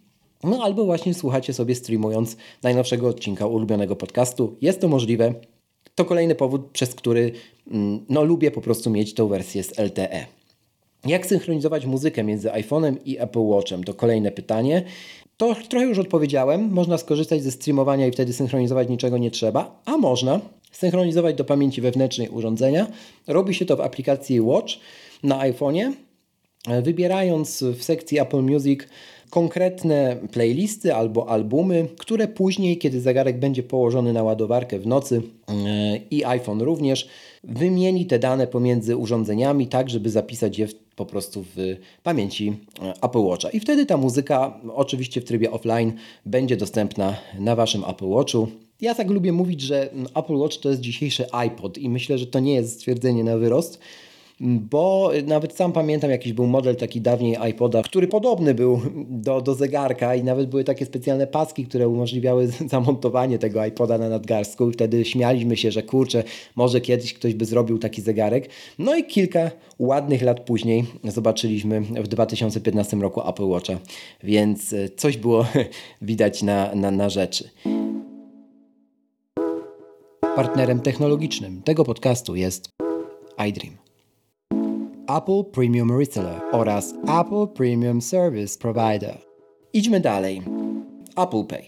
[0.44, 4.56] no albo właśnie słuchacie sobie streamując najnowszego odcinka ulubionego podcastu.
[4.60, 5.34] Jest to możliwe.
[5.94, 7.32] To kolejny powód, przez który
[7.70, 10.26] mm, no, lubię po prostu mieć tą wersję z LTE.
[11.06, 13.84] Jak synchronizować muzykę między iPhone'em i Apple Watchem?
[13.84, 14.84] To kolejne pytanie.
[15.36, 16.72] To trochę już odpowiedziałem.
[16.72, 20.40] Można skorzystać ze streamowania i wtedy synchronizować niczego nie trzeba, a można
[20.72, 22.86] synchronizować do pamięci wewnętrznej urządzenia.
[23.26, 24.74] Robi się to w aplikacji Watch
[25.22, 25.92] na iPhone'ie.
[26.82, 28.80] Wybierając w sekcji Apple Music
[29.34, 35.52] konkretne playlisty albo albumy, które później, kiedy zegarek będzie położony na ładowarkę w nocy e,
[36.10, 37.08] i iPhone również,
[37.44, 43.18] wymieni te dane pomiędzy urządzeniami, tak żeby zapisać je po prostu w pamięci e, Apple
[43.18, 43.50] Watcha.
[43.50, 45.92] I wtedy ta muzyka, oczywiście w trybie offline,
[46.26, 48.48] będzie dostępna na Waszym Apple Watchu.
[48.80, 52.40] Ja tak lubię mówić, że Apple Watch to jest dzisiejszy iPod i myślę, że to
[52.40, 53.78] nie jest stwierdzenie na wyrost,
[54.44, 59.54] bo nawet sam pamiętam jakiś był model taki dawniej iPoda, który podobny był do, do
[59.54, 64.72] zegarka i nawet były takie specjalne paski, które umożliwiały zamontowanie tego iPoda na nadgarstku i
[64.72, 66.24] wtedy śmialiśmy się, że kurczę,
[66.56, 68.48] może kiedyś ktoś by zrobił taki zegarek.
[68.78, 73.78] No i kilka ładnych lat później zobaczyliśmy w 2015 roku Apple Watcha,
[74.22, 75.46] więc coś było
[76.02, 77.50] widać na, na, na rzeczy.
[80.36, 82.68] Partnerem technologicznym tego podcastu jest
[83.48, 83.83] iDream.
[85.06, 89.18] Apple Premium Reseller oraz Apple Premium Service Provider.
[89.72, 90.42] Idźmy dalej.
[91.16, 91.62] Apple Pay.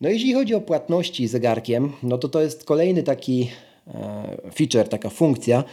[0.00, 3.50] No jeśli chodzi o płatności zegarkiem, no to to jest kolejny taki
[3.86, 5.64] e, feature, taka funkcja,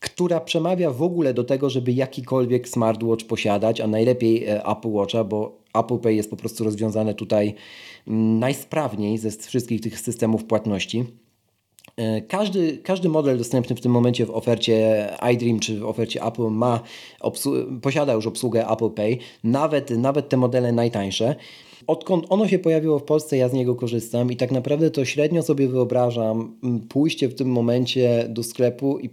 [0.00, 5.24] która przemawia w ogóle do tego, żeby jakikolwiek smartwatch posiadać, a najlepiej e, Apple Watcha,
[5.24, 7.54] bo Apple Pay jest po prostu rozwiązane tutaj
[8.08, 11.04] mm, najsprawniej ze wszystkich tych systemów płatności.
[11.96, 16.50] E, każdy, każdy model dostępny w tym momencie w ofercie iDream czy w ofercie Apple
[16.50, 16.80] ma
[17.82, 21.36] posiada już obsługę Apple Pay, nawet, nawet te modele najtańsze.
[21.86, 25.42] Odkąd ono się pojawiło w Polsce, ja z niego korzystam i tak naprawdę to średnio
[25.42, 26.56] sobie wyobrażam
[26.88, 29.10] pójście w tym momencie do sklepu i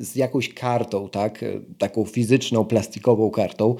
[0.00, 1.44] z jakąś kartą, tak?
[1.78, 3.74] taką fizyczną, plastikową kartą,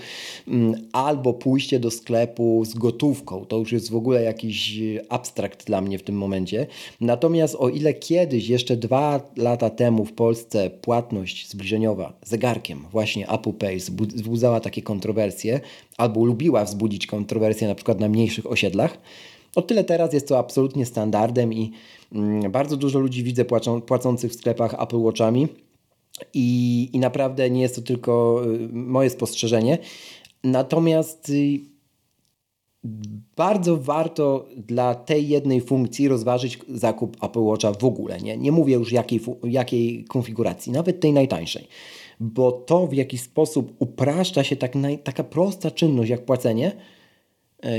[0.49, 3.45] mm, albo pójście do sklepu z gotówką.
[3.45, 6.67] To już jest w ogóle jakiś abstrakt dla mnie w tym momencie.
[7.01, 13.53] Natomiast o ile kiedyś, jeszcze dwa lata temu w Polsce płatność zbliżeniowa zegarkiem, właśnie Apple
[13.53, 13.77] Pay,
[14.15, 15.61] wzbudzała takie kontrowersje,
[15.97, 18.99] albo lubiła wzbudzić kontrowersje na przykład na mniejszych osiedlach,
[19.57, 21.73] o tyle teraz jest to absolutnie standardem i
[22.13, 25.49] mm, bardzo dużo ludzi widzę płacą, płacących w sklepach Apple Watchami
[26.35, 29.79] i, I naprawdę nie jest to tylko y, moje spostrzeżenie.
[30.45, 31.61] Natomiast y,
[33.37, 38.21] bardzo warto dla tej jednej funkcji rozważyć zakup Apple Watcha w ogóle.
[38.21, 41.69] Nie, nie mówię już jakiej, jakiej konfiguracji, nawet tej najtańszej,
[42.21, 46.73] bo to w jakiś sposób upraszcza się tak naj, taka prosta czynność jak płacenie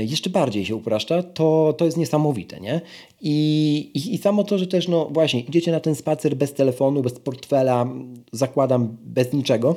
[0.06, 2.80] jeszcze bardziej się upraszcza, to, to jest niesamowite, nie?
[3.20, 7.02] I, i, I samo to, że też, no właśnie, idziecie na ten spacer bez telefonu,
[7.02, 7.88] bez portfela,
[8.32, 9.76] zakładam bez niczego,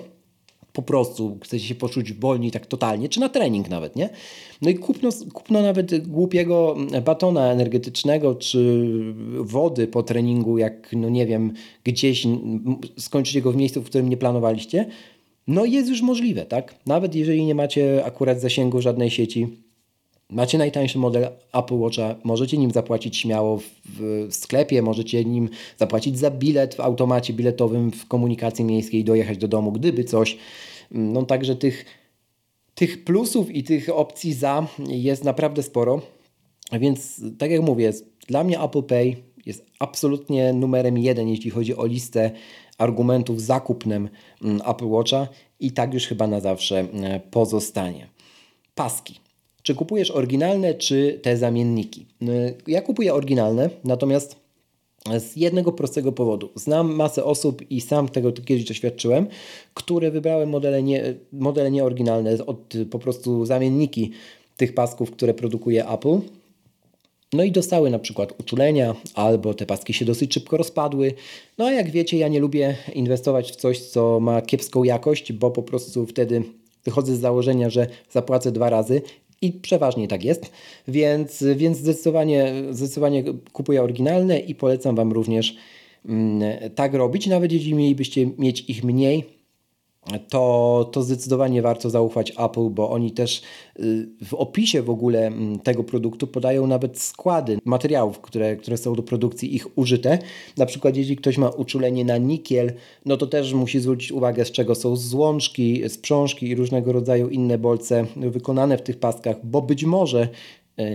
[0.74, 4.10] po prostu chcecie się poczuć wolniej tak totalnie, czy na trening nawet, nie?
[4.62, 8.90] No i kupno, kupno nawet głupiego batona energetycznego, czy
[9.40, 12.28] wody po treningu, jak, no nie wiem, gdzieś
[12.98, 14.86] skończycie go w miejscu, w którym nie planowaliście,
[15.48, 16.76] no jest już możliwe, tak?
[16.86, 19.48] Nawet jeżeli nie macie akurat zasięgu żadnej sieci,
[20.32, 26.32] Macie najtańszy model Apple Watcha, możecie nim zapłacić śmiało w, sklepie, możecie nim zapłacić za
[26.32, 30.38] bilet w automacie biletowym w komunikacji miejskiej, dojechać do domu, gdyby coś.
[30.92, 31.86] No także tych,
[32.76, 36.02] tych plusów i tych opcji za jest naprawdę sporo.
[36.80, 37.94] Więc tak jak mówię,
[38.28, 39.16] dla mnie Apple Pay
[39.46, 42.32] jest absolutnie numerem jeden, jeśli chodzi o listę
[42.78, 44.10] argumentów za kupnem
[44.44, 45.28] mm, Apple Watcha
[45.60, 48.08] i tak już chyba na zawsze e, pozostanie.
[48.76, 49.31] Paski.
[49.64, 52.06] Czy kupujesz oryginalne, czy te zamienniki?
[52.22, 52.26] E,
[52.68, 54.42] ja kupuję oryginalne, natomiast
[55.20, 56.50] z jednego prostego powodu.
[56.56, 59.28] Znam masę osób i sam tego kiedyś doświadczyłem,
[59.74, 64.12] które wybrały modele, nie, modele nieoryginalne, od po prostu zamienniki
[64.58, 66.20] tych pasków, które produkuje Apple.
[67.34, 71.14] No i dostały na przykład uczulenia, albo te paski się dosyć szybko rozpadły.
[71.58, 75.52] No a jak wiecie, ja nie lubię inwestować w coś, co ma kiepską jakość, bo
[75.52, 76.44] po prostu wtedy
[76.84, 79.02] wychodzę z założenia, że zapłacę dwa razy
[79.42, 80.52] i przeważnie tak jest,
[80.88, 83.24] więc, więc zdecydowanie, zdecydowanie
[83.54, 85.56] kupuję oryginalne i polecam Wam również
[86.06, 86.42] mm,
[86.76, 89.41] tak robić, nawet jeśli mielibyście mieć ich mniej,
[90.30, 93.42] to, to zdecydowanie warto zaufać Apple, bo oni też
[93.80, 98.96] y, w opisie w ogóle mm, tego produktu podają nawet składy materiałów, które, które są
[98.96, 100.20] do produkcji ich użyte.
[100.58, 102.74] Na przykład, jeśli ktoś ma uczulenie na nikiel,
[103.06, 107.58] no to też musi zwrócić uwagę, z czego są złączki, sprzążki i różnego rodzaju inne
[107.58, 110.30] bolce wykonane w tych paskach, bo być może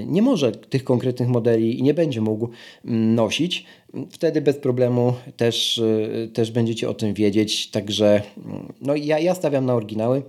[0.07, 2.49] nie może tych konkretnych modeli i nie będzie mógł
[2.85, 3.65] mm, nosić,
[4.11, 5.79] wtedy bez problemu też,
[6.25, 7.71] e, też będziecie o tym wiedzieć.
[7.71, 10.23] Także mm, no ja, ja stawiam na oryginały,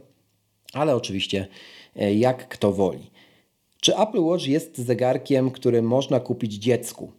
[0.74, 1.48] ale oczywiście
[1.96, 3.12] e, jak kto woli.
[3.82, 7.12] Czy Apple Watch jest zegarkiem, który można kupić dziecku?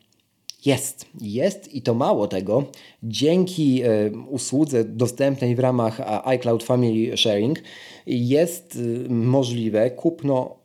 [0.67, 2.65] Jest, jest i to mało tego.
[3.03, 3.83] Dzięki
[4.29, 7.63] usłudze dostępnej w ramach iCloud Family Sharing
[8.07, 10.58] jest możliwe kupno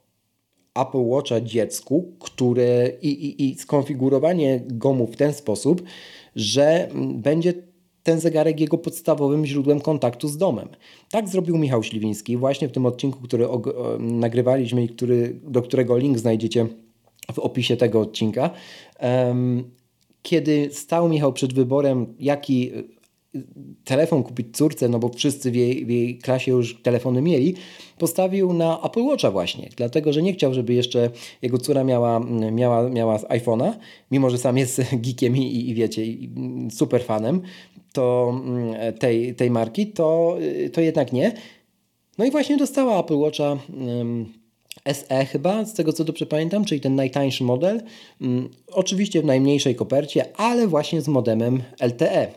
[0.75, 5.83] Apple Watcha dziecku, które i, i, i skonfigurowanie go w ten sposób,
[6.35, 7.53] że będzie
[8.03, 10.67] ten zegarek jego podstawowym źródłem kontaktu z domem.
[11.11, 13.47] Tak zrobił Michał Śliwiński właśnie w tym odcinku, który
[13.99, 16.67] nagrywaliśmy i który, do którego link znajdziecie
[17.33, 18.49] w opisie tego odcinka.
[20.21, 22.71] Kiedy stał Michał przed wyborem, jaki
[23.83, 27.55] telefon kupić córce, no bo wszyscy w jej, w jej klasie już telefony mieli,
[27.97, 31.09] postawił na Apple Watcha właśnie, dlatego że nie chciał, żeby jeszcze
[31.41, 32.19] jego córa miała,
[32.51, 33.73] miała, miała iPhone'a,
[34.11, 36.01] mimo że sam jest geekiem i, i wiecie,
[36.71, 37.41] super fanem
[37.93, 40.37] to, mm, tej, tej marki, to,
[40.73, 41.31] to jednak nie.
[42.17, 43.57] No i właśnie dostała Apple Watcha
[44.85, 47.81] SE chyba, z tego co dobrze pamiętam, czyli ten najtańszy model.
[48.21, 52.27] Mm, oczywiście w najmniejszej kopercie, ale właśnie z modemem LTE.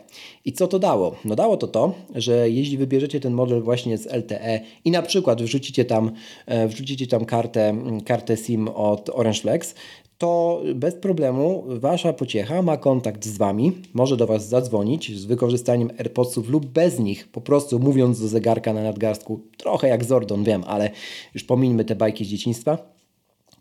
[0.45, 1.15] I co to dało?
[1.25, 5.41] No dało to to, że jeśli wybierzecie ten model właśnie z LTE i na przykład
[5.41, 6.11] wrzucicie tam,
[6.45, 9.75] e, wrzucicie tam kartę, mm, kartę SIM od Orange Flex,
[10.17, 15.91] to bez problemu Wasza pociecha ma kontakt z Wami, może do Was zadzwonić z wykorzystaniem
[15.97, 20.63] AirPodsów lub bez nich, po prostu mówiąc do zegarka na nadgarstku, trochę jak Zordon, wiem,
[20.67, 20.89] ale
[21.33, 22.77] już pomińmy te bajki z dzieciństwa.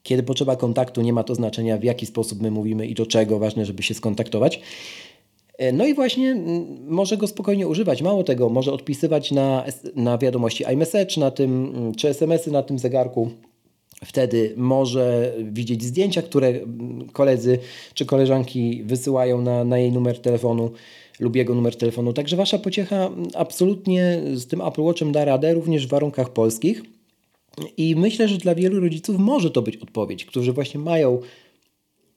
[0.02, 3.38] Kiedy potrzeba kontaktu, nie ma to znaczenia w jaki sposób my mówimy i do czego,
[3.38, 4.60] ważne, żeby się skontaktować.
[5.58, 6.36] E, no i właśnie
[6.88, 8.02] może go spokojnie używać.
[8.02, 9.64] Mało tego, może odpisywać na,
[9.94, 13.30] na wiadomości iMessage na tym, czy SMS-y na tym zegarku.
[14.04, 16.60] Wtedy może widzieć zdjęcia, które
[17.12, 17.58] koledzy
[17.94, 20.70] czy koleżanki wysyłają na, na jej numer telefonu
[21.20, 22.12] lub jego numer telefonu.
[22.12, 26.82] Także Wasza pociecha absolutnie z tym Apple Watchem da radę, również w warunkach polskich.
[27.76, 31.20] I myślę, że dla wielu rodziców może to być odpowiedź, którzy właśnie mają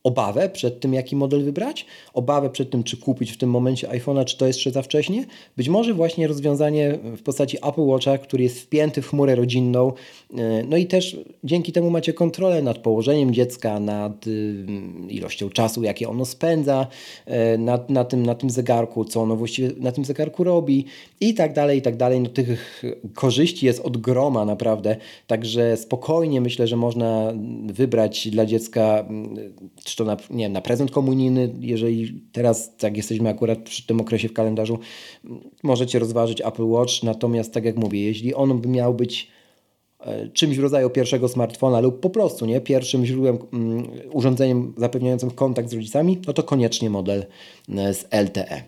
[0.04, 4.26] obawę przed tym, jaki model wybrać, obawę przed tym, czy kupić w tym momencie iPhone'a,
[4.26, 5.26] czy to jest jeszcze za wcześnie.
[5.58, 9.94] Być może właśnie rozwiązanie w postaci Apple Watcha, który jest wpięty w chmurę rodzinną.
[10.38, 14.66] E, no i też dzięki temu macie kontrolę nad położeniem dziecka, nad y,
[15.10, 16.88] ilością czasu, jakie ono spędza
[17.26, 20.86] e, na, na, tym, na tym zegarku, co ono właściwie na tym zegarku robi
[21.22, 22.20] i tak dalej, i tak dalej.
[22.20, 22.84] No tych
[23.14, 24.96] korzyści jest od groma naprawdę,
[25.28, 27.34] także spokojnie myślę, że można
[27.66, 29.06] wybrać dla dziecka
[29.90, 34.02] czy to na, nie wiem, na prezent komunijny, jeżeli teraz, jak jesteśmy akurat przy tym
[34.02, 34.80] okresie w kalendarzu,
[35.64, 39.28] możecie rozważyć Apple Watch, natomiast tak jak mówię, jeśli on by miał być
[40.00, 45.32] e, czymś w rodzaju pierwszego smartfona lub po prostu nie pierwszym źródłem, um, urządzeniem zapewniającym
[45.32, 47.26] kontakt z rodzicami, no to koniecznie model
[47.70, 48.64] e, z LTE.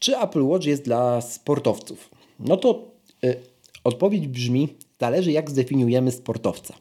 [0.00, 2.10] Czy Apple Watch jest dla sportowców?
[2.40, 2.90] No to
[3.24, 3.36] y,
[3.84, 4.68] odpowiedź brzmi,
[5.00, 6.74] zależy jak zdefiniujemy sportowca.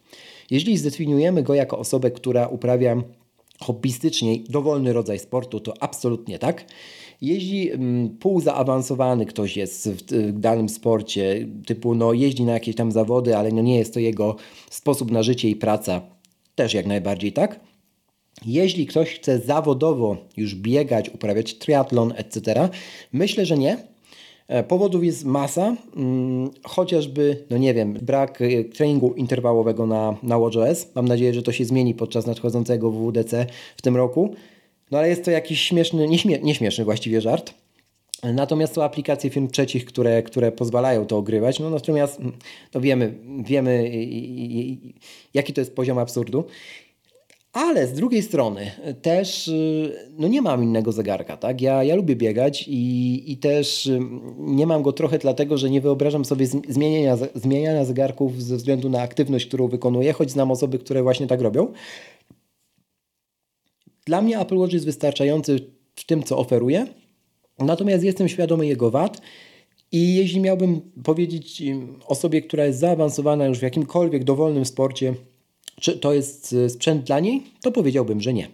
[0.52, 3.04] Jeśli zdefiniujemy go jako osobę, która uprawia
[3.60, 6.66] hobbystycznie dowolny rodzaj sportu, to absolutnie tak.
[7.22, 13.38] Jeśli mm, półzaawansowany ktoś jest w, danym sporcie, typu no, jeździ na jakieś tam zawody,
[13.38, 14.36] ale no, nie jest to jego
[14.70, 16.02] sposób na życie i praca,
[16.56, 17.60] też jak najbardziej tak.
[18.46, 22.70] Jeśli ktoś chce zawodowo już biegać, uprawiać triatlon, etc.,
[23.14, 23.78] myślę, że nie,
[24.68, 30.88] powodów jest masa, mm, chociażby, no nie wiem, brak e, treningu interwałowego na, na WatchOS.
[30.96, 33.46] Mam nadzieję, że to się zmieni podczas nadchodzącego WWDC
[33.78, 34.36] w tym roku.
[34.92, 37.54] No ale jest to jakiś śmieszny, nieśmie, nieśmieszny właściwie żart.
[38.34, 41.60] Natomiast są aplikacje firm trzecich, które, które pozwalają to ogrywać.
[41.60, 42.22] No natomiast
[42.72, 43.92] to wiemy, wiemy
[45.34, 46.44] jaki to jest poziom absurdu.
[47.56, 49.52] Ale z drugiej strony też
[50.18, 51.38] no nie mam innego zegarka.
[51.38, 51.62] Tak?
[51.62, 53.90] Ja, ja lubię biegać i, i też
[54.38, 59.02] nie mam go trochę dlatego, że nie wyobrażam sobie zmieniania, zmieniania zegarków ze względu na
[59.02, 61.74] aktywność, którą wykonuję, choć znam osoby, które właśnie tak robią.
[64.06, 65.60] Dla mnie Apple Watch jest wystarczający
[65.96, 66.88] w tym, co oferuje
[67.60, 69.22] Natomiast jestem świadomy jego wad
[69.92, 71.64] i jeśli miałbym powiedzieć
[72.08, 75.14] osobie, która jest zaawansowana już w jakimkolwiek dowolnym sporcie,
[75.80, 78.48] czy to jest e, sprzęt dla niej, to powiedziałbym, że nie.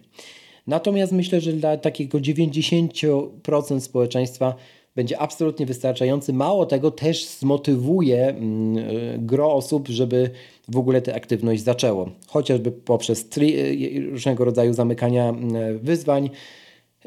[0.68, 4.56] Natomiast myślę, że dla takiego 90% społeczeństwa
[4.96, 6.34] będzie absolutnie wystarczający.
[6.34, 10.30] Mało tego, też zmotywuje mm, e, gro osób, żeby
[10.68, 12.10] w ogóle tę aktywność zaczęło.
[12.28, 15.34] Chociażby poprzez e, różnego rodzaju zamykania
[15.82, 16.30] wyzwań,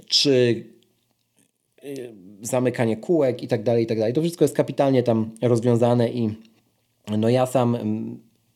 [0.07, 0.65] czy
[2.43, 4.13] zamykanie kółek i tak dalej, i tak dalej.
[4.13, 6.31] To wszystko jest kapitalnie tam rozwiązane i
[7.19, 7.77] no ja sam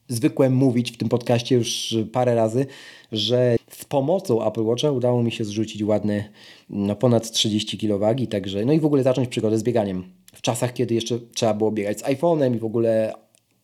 [0.09, 2.67] zwykłem mówić w tym podcaście już parę razy,
[3.13, 6.25] że z pomocą Apple Watcha udało mi się zrzucić ładne
[6.71, 10.05] no ponad 30 kg także no i w ogóle zacząć przygodę z bieganiem.
[10.35, 13.13] W czasach, kiedy jeszcze trzeba było biegać z iPhone'em i w ogóle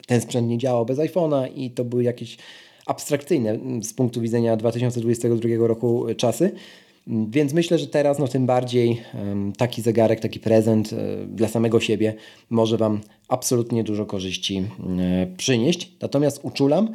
[0.07, 2.37] ten sprzęt nie działał bez iPhone'a i to były jakieś
[2.87, 6.53] abstrakcyjne z punktu widzenia 2022 roku czasy.
[7.07, 9.03] Więc myślę, że teraz no tym bardziej
[9.57, 12.15] taki zegarek, taki prezent e, dla samego siebie
[12.51, 14.63] może Wam absolutnie dużo korzyści
[14.99, 15.93] e, przynieść.
[16.01, 16.95] Natomiast uczulam,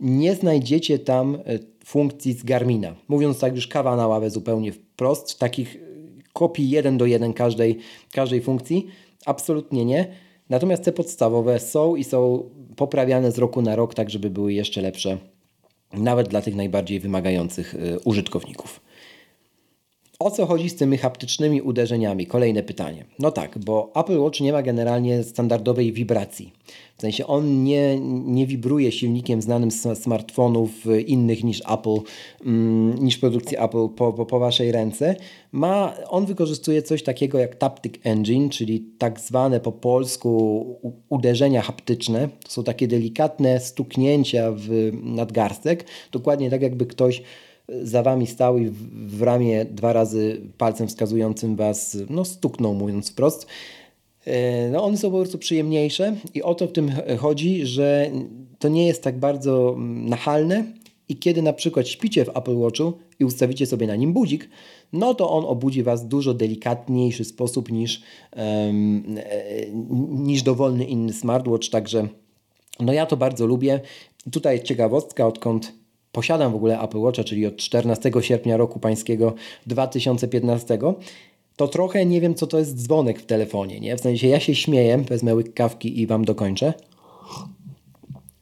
[0.00, 1.38] nie znajdziecie tam e,
[1.84, 2.94] funkcji z Garmina.
[3.08, 5.76] Mówiąc tak już kawa na ławę zupełnie wprost, takich
[6.32, 7.78] kopii jeden do jeden każdej,
[8.12, 8.86] każdej funkcji,
[9.26, 10.06] absolutnie nie.
[10.48, 14.82] Natomiast te podstawowe są i są poprawiane z roku na rok, tak żeby były jeszcze
[14.82, 15.18] lepsze,
[15.92, 17.74] nawet dla tych najbardziej wymagających
[18.04, 18.87] użytkowników.
[20.20, 22.26] O co chodzi z tymi haptycznymi uderzeniami?
[22.26, 23.04] Kolejne pytanie.
[23.18, 26.52] No tak, bo Apple Watch nie ma generalnie standardowej wibracji.
[26.96, 30.70] W sensie on nie, nie wibruje silnikiem znanym z smartfonów
[31.06, 31.96] innych niż Apple,
[32.46, 35.16] mm, niż produkcji Apple po, po, po waszej ręce.
[35.52, 40.64] Ma, on wykorzystuje coś takiego jak Taptic Engine, czyli tak zwane po polsku
[41.08, 42.28] uderzenia haptyczne.
[42.44, 47.22] To są takie delikatne stuknięcia w nadgarstek, dokładnie tak jakby ktoś
[47.82, 48.70] za wami stał i
[49.06, 53.46] w ramię dwa razy palcem wskazującym was no, stuknął, mówiąc wprost.
[54.24, 58.10] E, no, one są po prostu przyjemniejsze i o to w tym chodzi, że
[58.58, 60.64] to nie jest tak bardzo mm, nachalne
[61.08, 64.48] i kiedy na przykład śpicie w Apple Watchu i ustawicie sobie na nim budzik,
[64.92, 68.02] no to on obudzi Was w dużo delikatniejszy sposób niż,
[68.36, 69.16] um,
[70.08, 72.08] niż dowolny inny smartwatch, także
[72.80, 73.80] no ja to bardzo lubię.
[74.32, 75.72] Tutaj ciekawostka, odkąd
[76.18, 79.34] posiadam w ogóle Apple Watcha, czyli od 14 sierpnia roku pańskiego
[79.66, 80.78] 2015,
[81.56, 83.80] to trochę nie wiem, co to jest dzwonek w telefonie.
[83.80, 83.96] Nie?
[83.96, 86.74] W sensie ja się śmieję, wezmę łyk kawki i Wam dokończę.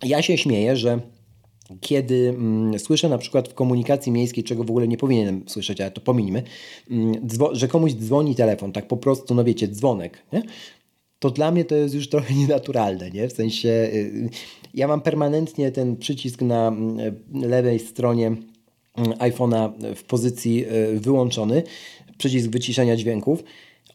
[0.03, 1.01] Ja się śmieję, że
[1.81, 5.91] kiedy mm, słyszę na przykład w komunikacji miejskiej, czego w ogóle nie powinienem słyszeć, ale
[5.91, 6.43] to pominimy,
[6.91, 10.43] mm, że komuś dzwoni telefon, tak po prostu, no wiecie, dzwonek, nie?
[11.19, 13.29] To dla mnie to jest już trochę nienaturalne, nie?
[13.29, 14.29] W sensie y,
[14.75, 20.65] ja mam permanentnie ten przycisk na mm, lewej stronie mm, iPhone'a w pozycji
[20.95, 21.63] y, wyłączony,
[22.19, 23.43] przycisk wyciszenia dźwięków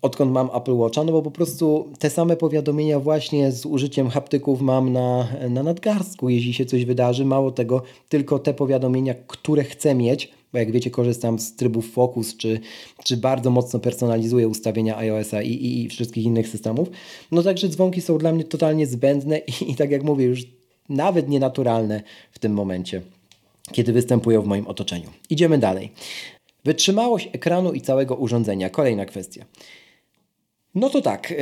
[0.02, 4.62] odkąd mam Apple Watcha, no bo po prostu te same powiadomienia właśnie z użyciem haptyków
[4.62, 7.26] mam na, na nadgarstku, jeśli się coś wydarzy.
[7.26, 12.38] Mało tego, tylko te powiadomienia, które chcę mieć, bo jak wiecie, korzystam z trybów Focus,
[12.38, 12.60] czy,
[13.04, 16.90] czy bardzo mocno personalizuję ustawienia iOS-a i, i, i wszystkich innych systemów.
[17.32, 20.42] No także dzwonki są dla mnie totalnie zbędne i, i tak jak mówię, już
[20.90, 23.02] nawet nienaturalne w tym momencie,
[23.72, 25.10] kiedy występują w moim otoczeniu.
[25.30, 25.92] Idziemy dalej.
[26.66, 28.70] Wytrzymałość ekranu i całego urządzenia.
[28.70, 29.46] Kolejna kwestia.
[30.76, 31.34] No to tak,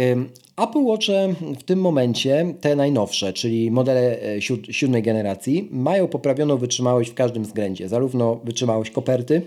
[0.64, 4.42] Apple Watche w tym momencie, te najnowsze, czyli modele e,
[4.72, 7.90] siódmej generacji, mają poprawioną wytrzymałość w każdym względzie.
[7.90, 9.42] Zarówno wytrzymałość koperty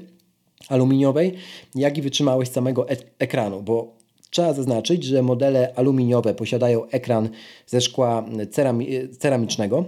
[0.68, 1.34] aluminiowej,
[1.74, 3.96] jak i wytrzymałość samego e ekranu, bo
[4.30, 7.28] trzeba zaznaczyć, że modele aluminiowe posiadają ekran
[7.66, 8.88] ze szkła cerami
[9.18, 9.84] ceramicznego,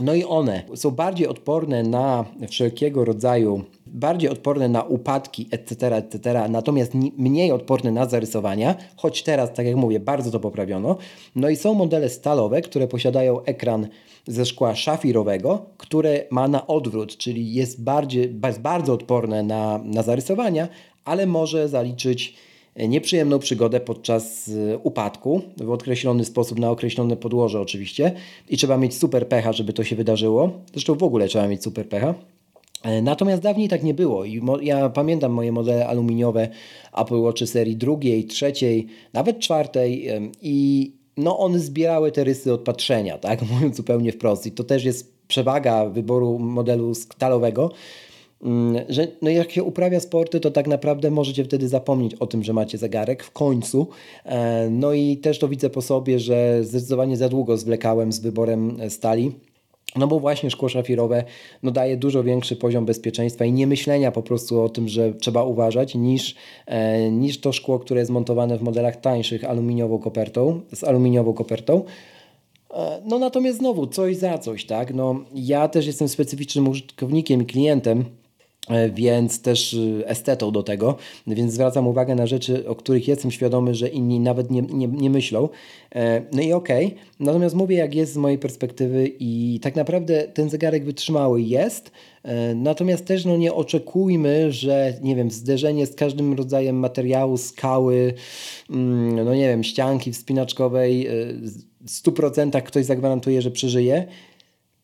[0.00, 6.48] no i one są bardziej odporne na wszelkiego rodzaju, bardziej odporne na upadki, etc., etc.,
[6.48, 10.96] natomiast mniej odporne na zarysowania, choć teraz, tak jak mówię, bardzo to poprawiono.
[11.36, 13.88] No i są modele stalowe, które posiadają ekran
[14.26, 20.02] ze szkła szafirowego, które ma na odwrót, czyli jest, bardziej, jest bardzo odporne na, na
[20.02, 20.68] zarysowania,
[21.04, 22.36] ale może zaliczyć
[22.76, 28.12] nieprzyjemną przygodę podczas y, upadku w określony sposób, na określone podłoże oczywiście
[28.48, 30.50] i trzeba mieć super pecha, żeby to się wydarzyło.
[30.72, 32.14] Zresztą w ogóle trzeba mieć super pecha.
[32.82, 36.48] E, natomiast dawniej tak nie było i ja pamiętam moje modele aluminiowe
[36.96, 40.08] Apple Watch serii drugiej, trzeciej, nawet czwartej
[40.42, 44.84] i no one zbierały te rysy od patrzenia, tak, mówiąc zupełnie wprost i to też
[44.84, 47.70] jest przewaga wyboru modelu stalowego,
[48.88, 52.52] że no jak się uprawia sporty, to tak naprawdę możecie wtedy zapomnieć o tym, że
[52.52, 53.88] macie zegarek w końcu.
[54.24, 58.76] E, no i też to widzę po sobie, że zdecydowanie za długo zwlekałem z wyborem
[58.88, 59.32] stali.
[59.96, 61.24] No bo właśnie szkło szafirowe
[61.62, 65.42] no daje dużo większy poziom bezpieczeństwa i nie myślenia po prostu o tym, że trzeba
[65.42, 66.34] uważać, niż,
[66.66, 71.84] e, niż to szkło, które jest montowane w modelach tańszych aluminiową kopertą, z aluminiową kopertą.
[72.74, 74.94] E, no natomiast znowu, coś za coś, tak?
[74.94, 78.25] No, ja też jestem specyficznym użytkownikiem i klientem, e,
[78.94, 80.96] więc też e, estetą do tego,
[81.26, 85.10] więc zwracam uwagę na rzeczy, o których jestem świadomy, że inni nawet nie, nie, nie
[85.10, 85.48] myślą.
[86.32, 86.98] No i okej, okay.
[87.20, 91.90] natomiast mówię jak jest z mojej perspektywy i tak naprawdę ten zegarek wytrzymały jest,
[92.54, 98.14] natomiast też no nie oczekujmy, że nie wiem, zderzenie z każdym rodzajem materiału, skały,
[98.70, 101.08] mm, no nie wiem, ścianki wspinaczkowej,
[101.86, 104.06] 100% ktoś zagwarantuje, że przeżyje.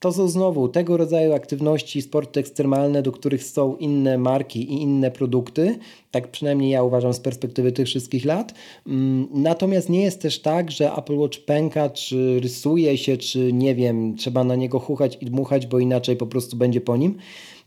[0.03, 5.11] To są znowu tego rodzaju aktywności, sporty ekstremalne, do których są inne marki i inne
[5.11, 5.79] produkty.
[6.11, 8.55] Tak przynajmniej ja uważam z perspektywy tych wszystkich lat.
[8.87, 13.75] Mm, natomiast nie jest też tak, że Apple Watch pęka, czy rysuje się, czy nie
[13.75, 17.15] wiem, trzeba na niego chuchać i dmuchać, bo inaczej po prostu będzie po nim.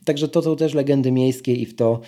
[0.06, 2.00] Także to są też legendy miejskie i w to,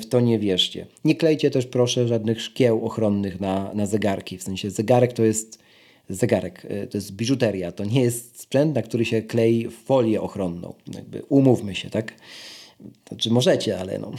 [0.00, 0.86] w to nie wierzcie.
[1.04, 4.38] Nie klejcie też proszę żadnych szkieł ochronnych na, na zegarki.
[4.38, 5.65] W sensie zegarek to jest
[6.08, 6.66] zegarek.
[6.68, 10.74] E, to jest biżuteria, to nie jest sprzęt, na który się klei folię ochronną.
[10.94, 12.14] Jakby umówmy się, tak?
[13.08, 14.12] Znaczy możecie, ale no.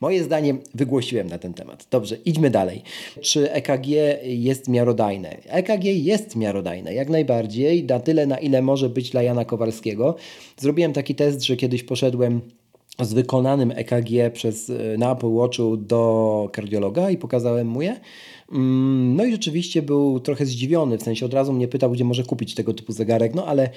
[0.00, 1.86] Moje zdanie wygłosiłem na ten temat.
[1.90, 2.82] Dobrze, idźmy dalej.
[3.20, 3.86] Czy EKG
[4.22, 5.36] jest miarodajne?
[5.46, 10.16] EKG jest miarodajne, jak najbardziej, na tyle, na ile może być dla Jana Kowalskiego.
[10.56, 12.40] Zrobiłem taki test, że kiedyś poszedłem
[13.00, 18.00] z wykonanym EKG przez, e, na Apple Watchu do kardiologa i pokazałem mu je.
[18.52, 22.24] Mm, no i rzeczywiście był trochę zdziwiony, w sensie od razu mnie pytał, gdzie może
[22.24, 23.70] kupić tego typu zegarek, no ale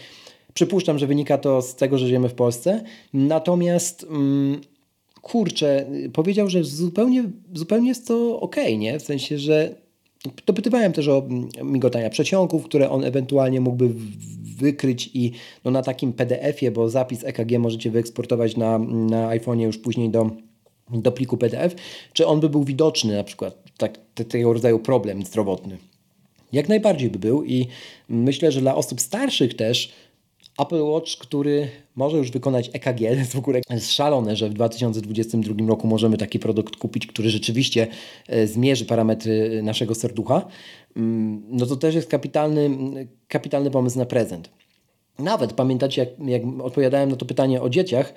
[0.54, 2.84] przypuszczam, że wynika to z tego, że żyjemy w Polsce.
[3.14, 4.62] Natomiast mm,
[5.22, 7.24] kurczę, powiedział, że zupełnie,
[7.54, 9.00] zupełnie jest to ok, nie?
[9.00, 9.76] W sensie, że
[10.46, 13.90] dopytywałem też o mm, migotania przeciągów, które on ewentualnie mógłby
[14.58, 15.32] wykryć i
[15.66, 20.30] no na takim PDF-ie, bo zapis EKG możecie wyeksportować na, na iPhone'ie już później do,
[20.90, 21.76] do pliku PDF,
[22.14, 25.78] czy on by był widoczny na przykład tak, tego rodzaju problem zdrowotny.
[26.52, 27.68] Jak najbardziej by był i
[28.10, 29.94] myślę, że dla osób starszych też
[30.60, 35.88] Apple Watch, który może już wykonać EKG, jest w ogóle szalone, że w 2022 roku
[35.88, 37.88] możemy taki produkt kupić, który rzeczywiście
[38.28, 40.48] e, zmierzy parametry naszego serducha,
[40.96, 42.70] mm, no to też jest kapitalny,
[43.28, 44.50] kapitalny pomysł na prezent.
[45.20, 48.14] Nawet pamiętacie, jak, jak odpowiadałem na to pytanie o dzieciach,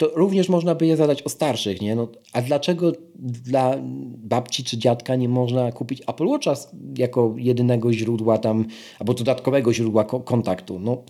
[0.00, 1.94] to również można by je zadać o starszych, nie?
[1.94, 3.76] No, a dlaczego dla
[4.16, 6.54] babci czy dziadka nie można kupić Apple Watcha
[6.98, 8.66] jako jedynego źródła tam,
[8.98, 10.78] albo dodatkowego źródła kontaktu?
[10.78, 11.02] No,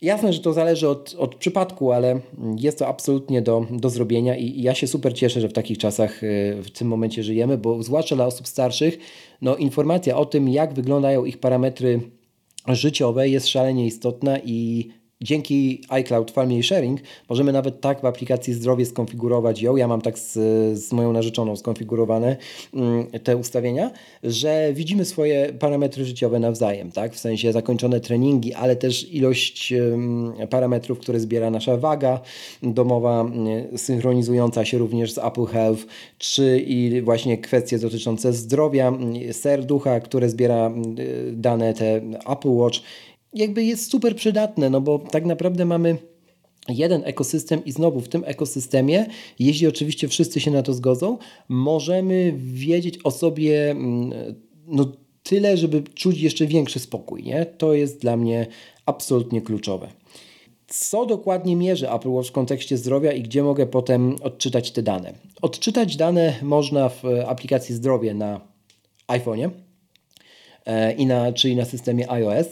[0.00, 2.20] jasne, że to zależy od, od przypadku, ale
[2.56, 6.22] jest to absolutnie do, do zrobienia i, ja się super cieszę, że w takich czasach
[6.22, 8.98] y, w tym momencie żyjemy, bo zwłaszcza dla osób starszych,
[9.42, 12.00] no informacja o tym, jak wyglądają ich parametry
[12.68, 14.88] życiowe jest szalenie istotna i
[15.20, 19.76] Dzięki iCloud Family Sharing możemy nawet tak w aplikacji Zdrowie skonfigurować ją.
[19.76, 20.32] Ja mam tak z,
[20.78, 22.36] z moją narzeczoną skonfigurowane
[22.74, 23.90] mm, te ustawienia,
[24.22, 27.14] że widzimy swoje parametry życiowe nawzajem, tak?
[27.14, 29.74] W sensie zakończone treningi, ale też ilość
[30.50, 32.20] parametrów, które zbiera nasza waga
[32.62, 35.86] domowa, mm, synchronizująca się również z Apple Health,
[36.18, 40.70] czy i właśnie kwestie dotyczące zdrowia, mm, serducha, które zbiera
[41.32, 42.80] dane te Apple Watch
[43.34, 45.98] jakby jest super przydatne, no bo tak naprawdę mamy
[46.68, 49.06] jeden ekosystem i znowu w tym ekosystemie,
[49.38, 51.18] jeśli oczywiście wszyscy się na to zgodzą,
[51.48, 54.12] możemy wiedzieć o sobie mm,
[54.66, 57.22] no, tyle, żeby czuć jeszcze większy spokój.
[57.22, 57.46] Nie?
[57.46, 58.46] To jest dla mnie
[58.86, 59.88] absolutnie kluczowe.
[60.66, 65.12] Co dokładnie mierzy Apple Watch w kontekście zdrowia i gdzie mogę potem odczytać te dane?
[65.42, 68.40] Odczytać dane można w aplikacji Zdrowie na
[69.08, 69.50] iPhone'ie
[70.64, 72.46] e, czyli na systemie iOS.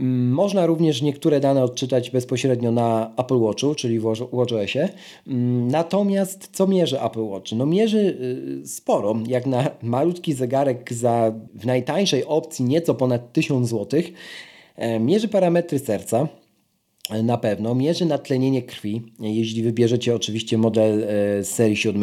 [0.00, 4.88] Mm, można również niektóre dane odczytać bezpośrednio na Apple Watchu, czyli w WatchOSie.
[5.26, 7.52] Mm, natomiast co mierzy Apple Watch?
[7.52, 8.16] No mierzy
[8.62, 14.00] y, sporo, jak na malutki zegarek za w najtańszej opcji nieco ponad 1000 zł.
[14.76, 16.28] E, mierzy parametry serca,
[17.10, 17.74] e, na pewno.
[17.74, 21.00] Mierzy natlenienie krwi, jeśli wybierzecie oczywiście model
[21.44, 22.02] z e, serii 7.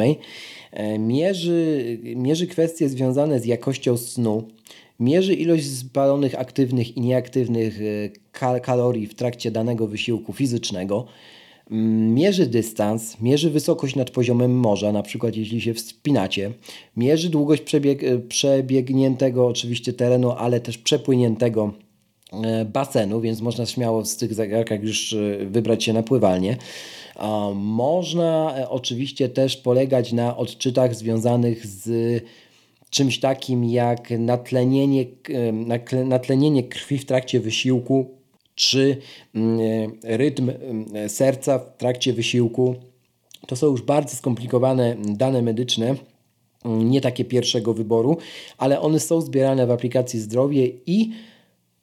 [0.99, 4.47] Mierzy, mierzy kwestie związane z jakością snu,
[4.99, 11.05] Mierzy ilość spalonych aktywnych i nieaktywnych e, kal kalorii w trakcie danego wysiłku fizycznego.
[11.71, 16.51] mm, mierzy dystans, mierzy wysokość nad poziomem morza, na przykład jeśli się wspinacie,
[16.97, 21.73] mierzy długość przebieg, przebiegniętego oczywiście terenu, ale też przepłyniętego
[22.33, 26.57] e, basenu, więc można śmiało z tych zegarkach już e, wybrać się na pływalnię.
[27.55, 32.23] Można e, oczywiście też polegać na odczytach związanych z
[32.89, 35.05] czymś takim jak natlenienie,
[36.05, 38.17] natlenienie krwi w trakcie wysiłku,
[38.55, 38.97] czy
[39.35, 39.59] mm,
[40.03, 42.75] rytm mm, serca w trakcie wysiłku.
[43.47, 45.95] To są już bardzo skomplikowane dane medyczne,
[46.65, 48.17] mm, nie takie pierwszego wyboru,
[48.57, 51.11] ale one są zbierane w aplikacji Zdrowie i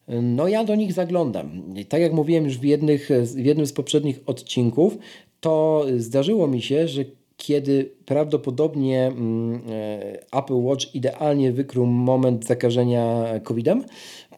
[0.08, 1.74] no ja do nich zaglądam.
[1.88, 4.98] tak jak mówiłem już w, jednych, w jednym z poprzednich odcinków,
[5.40, 7.04] to zdarzyło mi się, że
[7.44, 13.84] kiedy prawdopodobnie mm, e, Apple Watch idealnie wykrył moment zakażenia COVID-em.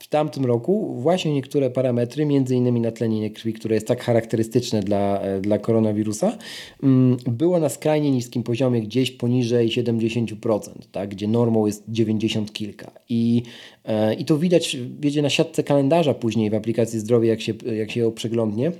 [0.00, 5.40] W tamtym roku właśnie niektóre parametry, innymi natlenienie krwi, które jest tak charakterystyczne dla, e,
[5.40, 6.38] dla koronawirusa,
[6.82, 12.90] mm, było na skrajnie niskim poziomie, gdzieś poniżej 70%, tak, gdzie normą jest 90 kilka.
[13.08, 13.42] I,
[13.84, 17.90] e, i to widać wiecie, na siatce kalendarza później w aplikacji zdrowia, jak się, jak
[17.90, 18.72] się ją przeglądnie.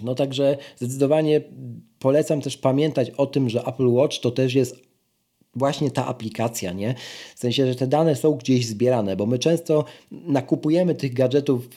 [0.00, 1.40] No także zdecydowanie
[1.98, 4.88] polecam też pamiętać o tym, że Apple Watch to też jest
[5.54, 6.94] właśnie ta aplikacja, nie?
[7.36, 11.68] W sensie, że te dane są gdzieś zbierane, bo my często nakupujemy tych gadżetów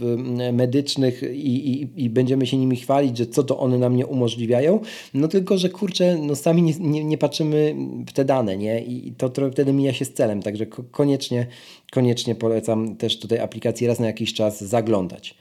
[0.53, 4.79] medycznych i, i, i, będziemy się nimi chwalić, że co to one nam nie umożliwiają,
[5.13, 7.75] no tylko, że kurczę, no sami nie, nie, nie patrzymy
[8.07, 8.83] w te dane, nie?
[8.83, 11.47] I to trochę wtedy mija się z celem, także koniecznie,
[11.91, 15.35] koniecznie polecam też tutaj aplikacji raz na jakiś czas zaglądać.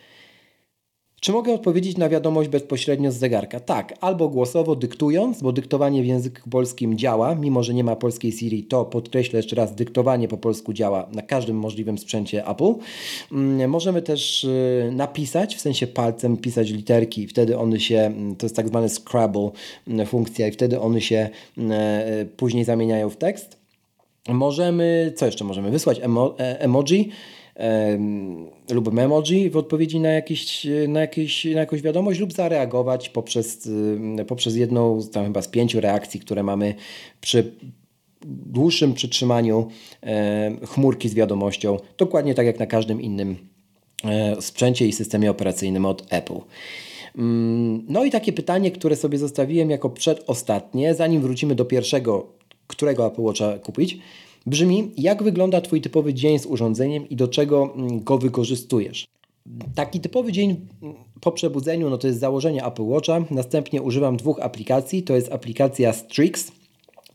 [1.20, 3.60] Czy mogę odpowiedzieć na wiadomość bezpośrednio z zegarka?
[3.60, 8.32] Tak, albo głosowo dyktując, bo dyktowanie w języku polskim działa, mimo że nie ma polskiej
[8.32, 12.74] Siri, to podkreślę jeszcze raz, dyktowanie po polsku działa na każdym możliwym sprzęcie Apple.
[13.32, 18.46] Mm, możemy też y, napisać, w sensie palcem pisać literki, wtedy one się, mm, to
[18.46, 19.50] jest tak zwany Scrabble
[19.88, 21.62] mm, funkcja i wtedy one się y,
[22.36, 23.60] później zamieniają w tekst.
[24.28, 25.70] Możemy, co jeszcze możemy?
[25.70, 27.10] Wysłać emo, e, emoji
[28.70, 33.68] lub memoji w odpowiedzi na, jakieś, na, jakieś, na jakąś wiadomość lub zareagować poprzez,
[34.26, 36.74] poprzez jedną tam chyba z pięciu reakcji, które mamy
[37.20, 37.52] przy
[38.26, 39.68] dłuższym przytrzymaniu
[40.66, 43.36] chmurki z wiadomością, dokładnie tak jak na każdym innym
[44.04, 46.40] e, sprzęcie i systemie operacyjnym od Apple.
[47.18, 52.26] Mm, no i takie pytanie, które sobie zostawiłem jako przedostatnie, zanim wrócimy do pierwszego,
[52.66, 53.98] którego Apple Watcha kupić
[54.46, 59.06] brzmi: Jak wygląda Twój typowy dzień z urządzeniem i do czego mm, go wykorzystujesz?
[59.74, 63.24] Taki typowy dzień mm, po przebudzeniu no to jest założenie Apple Watcha.
[63.30, 65.02] Następnie używam dwóch aplikacji.
[65.02, 66.52] To jest aplikacja Strix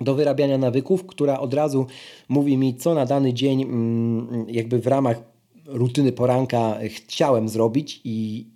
[0.02, 1.86] do wyrabiania nawyków, która od razu
[2.30, 8.48] mówi mi, co na dany dzień, mm, jakby w ramach rutyny poranka chciałem zrobić i,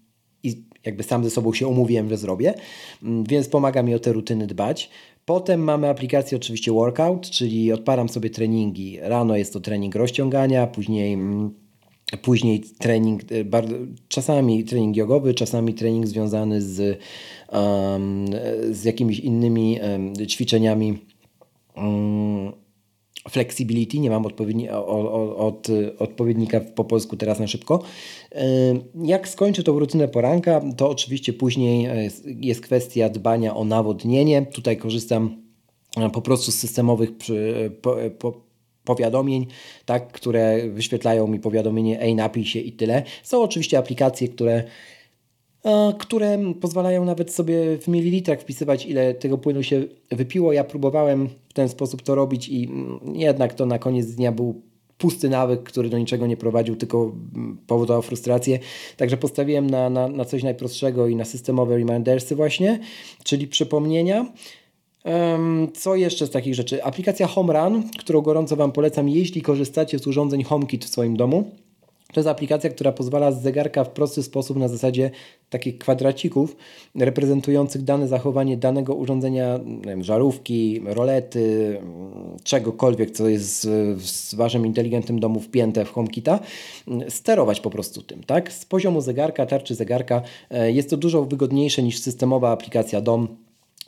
[0.43, 2.53] i jakby sam ze sobą się umówiłem, że zrobię,
[3.01, 4.89] więc pomaga mi o te rutyny dbać.
[5.30, 8.98] Potem mamy aplikację oczywiście Workout, czyli odparam sobie treningi.
[9.02, 11.54] Rano jest to trening rozciągania, później mm,
[12.22, 13.46] Później trening, e,
[14.08, 17.00] czasami trening jogowy, czasami trening związany z,
[17.52, 18.26] um,
[18.72, 20.98] z jakimiś innymi um, ćwiczeniami
[21.76, 22.52] um,
[23.30, 25.67] flexibility, nie mam odpowiedni, od,
[25.99, 27.84] odpowiednika po polsku teraz na szybko.
[29.03, 34.45] Jak skończę tą rutynę poranka, to oczywiście później jest, jest kwestia dbania o nawodnienie.
[34.45, 35.41] Tutaj korzystam
[36.13, 38.41] po prostu z systemowych przy, po, po,
[38.84, 39.47] powiadomień,
[39.86, 43.03] tak, które wyświetlają mi powiadomienie ej napij się i tyle.
[43.24, 44.63] Są oczywiście aplikacje, które
[45.99, 50.53] które pozwalają nawet sobie w mililitrach wpisywać, ile tego płynu się wypiło.
[50.53, 54.62] Ja próbowałem w ten sposób to robić i mm, jednak to na koniec dnia był
[54.97, 58.60] pusty nawyk, który do niczego nie prowadził, tylko mm, powodował frustrację.
[58.97, 62.80] Także postawiłem na, na, na coś najprostszego i na systemowe remindersy właśnie,
[63.24, 64.26] czyli przypomnienia.
[65.74, 66.84] Co jeszcze z takich rzeczy?
[66.84, 71.51] Aplikacja HomeRun, którą gorąco Wam polecam, jeśli korzystacie z urządzeń HomeKit w swoim domu.
[72.14, 75.12] To jest aplikacja, która pozwala z zegarka w prosty sposób na zasadzie
[75.49, 76.55] takich kwadracików
[76.95, 81.78] reprezentujących dane zachowanie danego urządzenia, wiem, żarówki, rolety,
[82.43, 86.39] czegokolwiek, co jest w Waszym inteligentnym domu wpięte w HomeKita,
[87.10, 88.24] sterować po prostu tym.
[88.24, 88.53] Tak?
[88.53, 93.28] Z poziomu zegarka, tarczy zegarka e, jest to dużo wygodniejsze niż systemowa aplikacja DOM,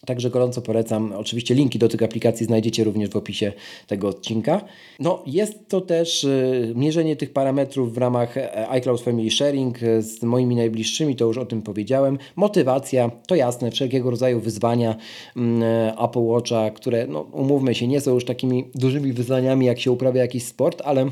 [0.05, 1.13] Także gorąco polecam.
[1.13, 3.53] Oczywiście linki do tych aplikacji znajdziecie również w opisie
[3.87, 4.61] tego odcinka.
[4.99, 10.01] No, jest to też y, mierzenie tych parametrów w ramach e, iCloud Family Sharing e,
[10.01, 12.17] z moimi najbliższymi, to już o tym powiedziałem.
[12.35, 14.95] Motywacja, to jasne, wszelkiego rodzaju wyzwania
[15.35, 19.79] mm, e, Apple Watcha, które, no, umówmy się, nie są już takimi dużymi wyzwaniami, jak
[19.79, 21.05] się uprawia jakiś sport, ale,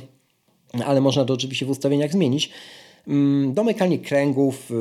[0.85, 2.51] ale można to oczywiście w ustawieniach zmienić.
[3.09, 4.75] Mm, domykanie kręgów y,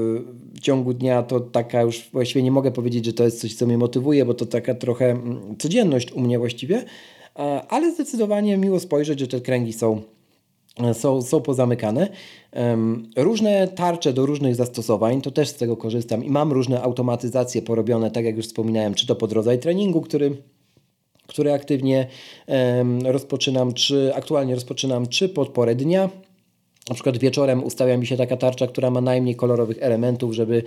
[0.55, 3.67] w ciągu dnia to taka już właściwie nie mogę powiedzieć, że to jest coś, co
[3.67, 6.85] mnie motywuje, bo to taka trochę mm, codzienność u mnie właściwie,
[7.69, 10.03] ale zdecydowanie miło spojrzeć, że te kręgi są
[10.93, 12.09] są, są pozamykane.
[13.17, 18.11] Różne tarcze do różnych zastosowań, to też z tego korzystam i mam różne automatyzacje porobione,
[18.11, 20.37] tak jak już wspominałem, czy to pod rodzaj treningu, który
[21.27, 22.07] który aktywnie
[23.05, 26.09] rozpoczynam, czy aktualnie rozpoczynam, czy pod porę dnia.
[26.89, 30.63] Na przykład wieczorem ustawia mi się taka tarcza, która ma najmniej kolorowych elementów, żeby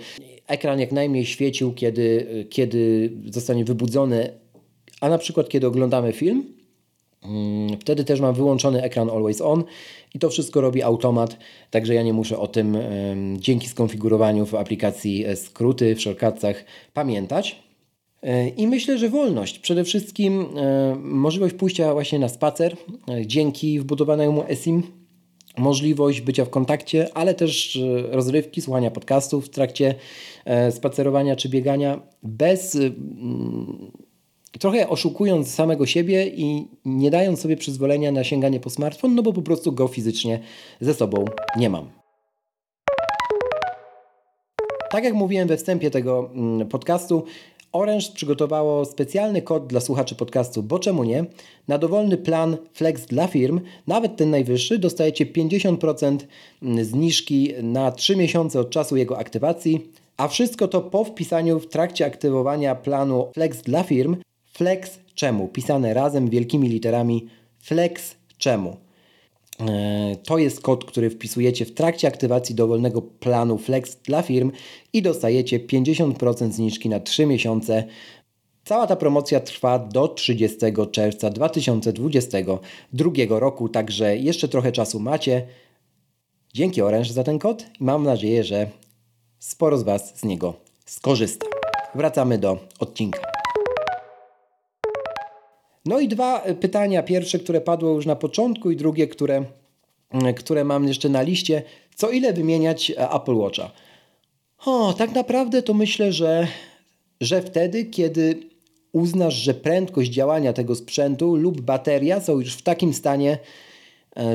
[0.46, 4.30] ekran jak najmniej świecił, kiedy, kiedy zostanie wybudzony,
[5.00, 6.44] a na przykład kiedy oglądamy film.
[7.22, 9.64] Mm, wtedy też mam wyłączony ekran Always On
[10.14, 11.38] i to wszystko robi automat,
[11.70, 12.78] także ja nie muszę o tym
[13.36, 17.62] dzięki skonfigurowaniu w aplikacji e, skróty w shortcutsach pamiętać.
[18.22, 19.58] E, I myślę, że wolność.
[19.58, 22.76] Przede wszystkim e, możliwość pójścia właśnie na spacer
[23.26, 24.82] dzięki wbudowanemu eSIM,
[25.58, 27.78] możliwość bycia w kontakcie, ale też
[28.10, 29.94] rozrywki, słuchania podcastów w trakcie
[30.70, 32.78] spacerowania czy biegania bez
[34.58, 39.32] trochę oszukując samego siebie i nie dając sobie przyzwolenia na sięganie po smartfon, no bo
[39.32, 40.40] po prostu go fizycznie
[40.80, 41.24] ze sobą
[41.56, 41.90] nie mam.
[44.90, 47.24] Tak jak mówiłem we wstępie tego mm, podcastu,
[47.72, 51.24] Orange przygotowało specjalny kod dla słuchaczy podcastu, bo czemu nie?
[51.68, 56.18] Na dowolny plan Flex dla firm, nawet ten najwyższy, dostajecie 50%
[56.82, 62.06] zniżki na 3 miesiące od czasu jego aktywacji, a wszystko to po wpisaniu w trakcie
[62.06, 64.16] aktywowania planu Flex dla firm.
[64.52, 65.48] Flex czemu?
[65.48, 67.26] Pisane razem wielkimi literami
[67.60, 68.76] Flex czemu?
[69.60, 74.52] E, to jest kod, który wpisujecie w trakcie aktywacji dowolnego planu Flex dla firm
[74.92, 77.84] i dostajecie 50% zniżki na 3 miesiące.
[78.64, 80.58] Cała ta promocja trwa do 30
[80.92, 85.46] czerwca 2022 roku, także jeszcze trochę czasu macie.
[86.54, 88.66] Dzięki Orange za ten kod i mam nadzieję, że
[89.38, 90.54] sporo z Was z niego
[90.86, 91.46] skorzysta.
[91.94, 93.31] Wracamy do odcinka.
[95.84, 97.02] No i dwa e, pytania.
[97.02, 99.44] Pierwsze, które padło już na początku, i drugie, które,
[100.10, 101.62] e, które mam jeszcze na liście.
[101.94, 103.70] Co ile wymieniać e, Apple Watcha?
[104.66, 106.46] O, tak naprawdę to myślę, że,
[107.20, 108.40] że wtedy, kiedy
[108.92, 113.38] uznasz, że prędkość działania tego sprzętu lub bateria są już w takim stanie,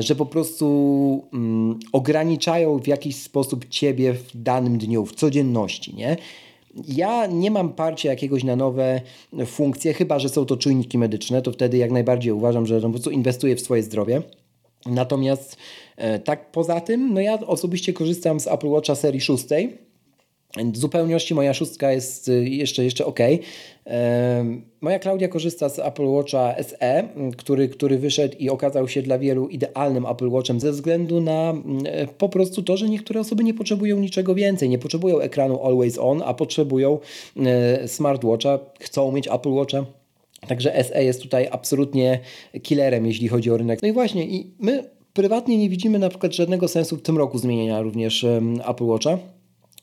[0.00, 6.16] że po prostu mm, ograniczają w jakiś sposób ciebie w danym dniu, w codzienności, nie?
[6.88, 9.00] Ja nie mam parcia jakiegoś na nowe
[9.46, 13.10] funkcje, chyba że są to czujniki medyczne, to wtedy jak najbardziej uważam, że po prostu
[13.10, 14.22] inwestuję w swoje zdrowie.
[14.86, 15.56] Natomiast
[15.96, 19.44] e, tak poza tym, no ja osobiście korzystam z Apple Watcha serii 6
[20.56, 23.18] w zupełności moja szóstka jest y, jeszcze, jeszcze ok.
[24.80, 29.48] Moja Klaudia korzysta z Apple Watcha SE, który, który wyszedł i okazał się dla wielu
[29.48, 33.96] idealnym Apple Watchem ze względu na e, po prostu to, że niektóre osoby nie potrzebują
[34.00, 34.68] niczego więcej.
[34.68, 36.98] Nie potrzebują ekranu Always On, a potrzebują
[37.36, 39.84] e, smartwatcha, chcą mieć Apple Watcha.
[40.48, 42.20] Także SE jest tutaj absolutnie
[42.62, 43.82] killerem, jeśli chodzi o rynek.
[43.82, 47.38] No i właśnie, i my prywatnie nie widzimy na przykład żadnego sensu w tym roku
[47.38, 48.26] zmienienia również
[48.68, 49.18] Apple Watcha.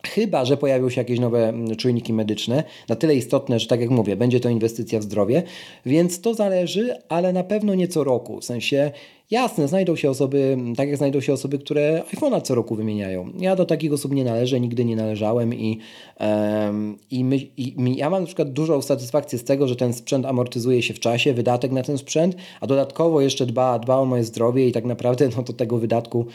[0.05, 3.89] Chyba, że pojawią się jakieś nowe mm, czujniki medyczne, na tyle istotne, że tak jak
[3.89, 5.43] mówię, będzie to inwestycja w zdrowie,
[5.85, 8.41] więc to zależy, ale na pewno nie co roku.
[8.41, 8.91] W sensie,
[9.31, 13.29] jasne, znajdą się osoby, tak jak znajdą się osoby, które iPhone'a co roku wymieniają.
[13.39, 15.79] Ja do takich osób nie należę, nigdy nie należałem i,
[16.19, 20.25] um, i, my, i ja mam na przykład dużą satysfakcję z tego, że ten sprzęt
[20.25, 24.23] amortyzuje się w czasie, wydatek na ten sprzęt, a dodatkowo jeszcze dba, dba o moje
[24.23, 26.25] zdrowie i tak naprawdę no to tego wydatku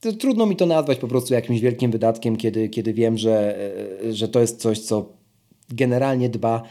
[0.00, 3.58] trudno mi to nazwać po prostu jakimś wielkim wydatkiem, kiedy, kiedy wiem, że,
[4.04, 5.12] e, że to jest coś, co
[5.68, 6.62] generalnie dba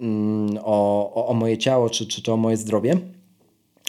[0.00, 2.96] mm, o, o, o moje ciało czy, czy to o moje zdrowie.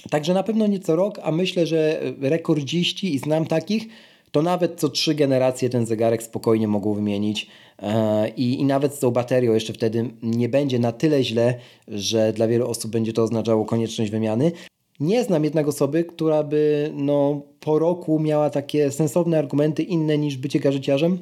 [0.09, 3.87] Także na pewno nie co rok, a myślę, że rekordziści i znam takich,
[4.31, 7.47] to nawet co trzy generacje ten zegarek spokojnie mogą wymienić.
[7.79, 11.55] E, I, I nawet z tą baterią jeszcze wtedy nie będzie na tyle źle,
[11.87, 14.51] że dla wielu osób będzie to oznaczało konieczność wymiany.
[14.99, 20.37] Nie znam jednak osoby, która by no, po roku miała takie sensowne argumenty inne niż
[20.37, 21.17] bycie gażyciarzem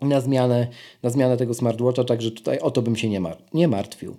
[0.00, 0.68] na zmianę,
[1.02, 4.16] na zmianę tego smartwatcha, także tutaj o to bym się nie, mar nie martwił.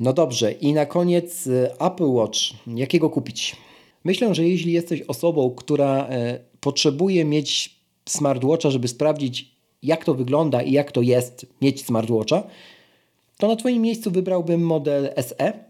[0.00, 2.38] No dobrze, i na koniec y, Apple Watch.
[2.66, 3.56] Jakiego kupić?
[4.04, 9.50] Myślę, że jeśli jesteś osobą, która e, potrzebuje mieć smartwatcha, żeby sprawdzić,
[9.82, 12.42] jak to wygląda i jak to jest mieć smartwatcha,
[13.38, 15.67] to na Twoim miejscu wybrałbym model SE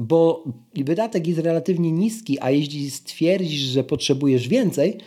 [0.00, 0.44] bo
[0.74, 4.98] wydatek jest relatywnie niski, a jeśli stwierdzisz, że potrzebujesz więcej,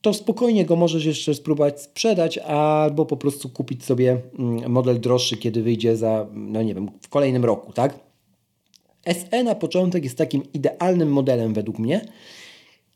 [0.00, 5.36] to spokojnie go możesz jeszcze spróbować sprzedać, albo po prostu kupić sobie mm, model droższy,
[5.36, 7.98] kiedy wyjdzie za, no nie wiem, w kolejnym roku, tak?
[9.06, 12.00] SE na początek jest takim idealnym modelem według mnie.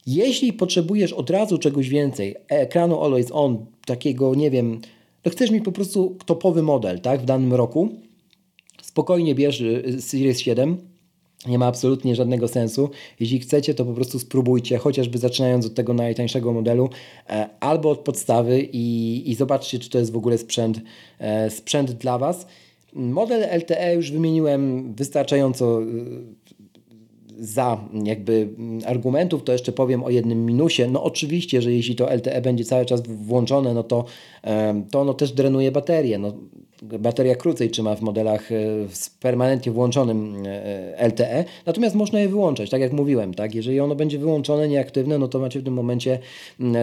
[0.07, 4.81] Jeśli potrzebujesz od razu czegoś więcej, ekranu Always On, takiego, nie wiem,
[5.25, 7.89] no chcesz mi po prostu topowy model tak, w danym roku,
[8.89, 10.77] spokojnie bierz y, Series 7,
[11.47, 12.91] nie ma absolutnie żadnego sensu.
[13.21, 16.89] Jeśli chcecie, to po prostu spróbujcie, chociażby zaczynając od tego najtańszego modelu,
[17.31, 20.81] e, albo od podstawy i, i zobaczcie, czy to jest w ogóle sprzęt,
[21.19, 22.47] e, sprzęt dla Was.
[22.93, 25.87] Model LTE już wymieniłem wystarczająco y,
[27.39, 28.49] za jakby
[28.87, 30.83] argumentów, to jeszcze powiem o jednym minusie.
[30.91, 34.05] No oczywiście, że jeśli to LTE będzie cały czas włączone, no to,
[34.91, 36.19] to ono też drenuje baterię.
[36.19, 36.33] No,
[36.83, 38.57] bateria krócej trzyma w modelach e,
[38.91, 43.55] z permanentnie włączonym e, LTE, natomiast można je wyłączać, tak jak mówiłem, tak?
[43.55, 46.19] jeżeli ono będzie wyłączone, nieaktywne, no to macie w tym momencie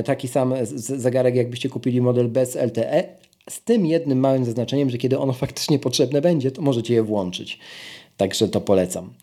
[0.06, 3.04] taki sam zegarek, jakbyście kupili model bez LTE,
[3.50, 7.60] z tym jednym małym zaznaczeniem, że kiedy ono faktycznie potrzebne będzie, to możecie je włączyć.
[8.18, 9.14] Także to polecam.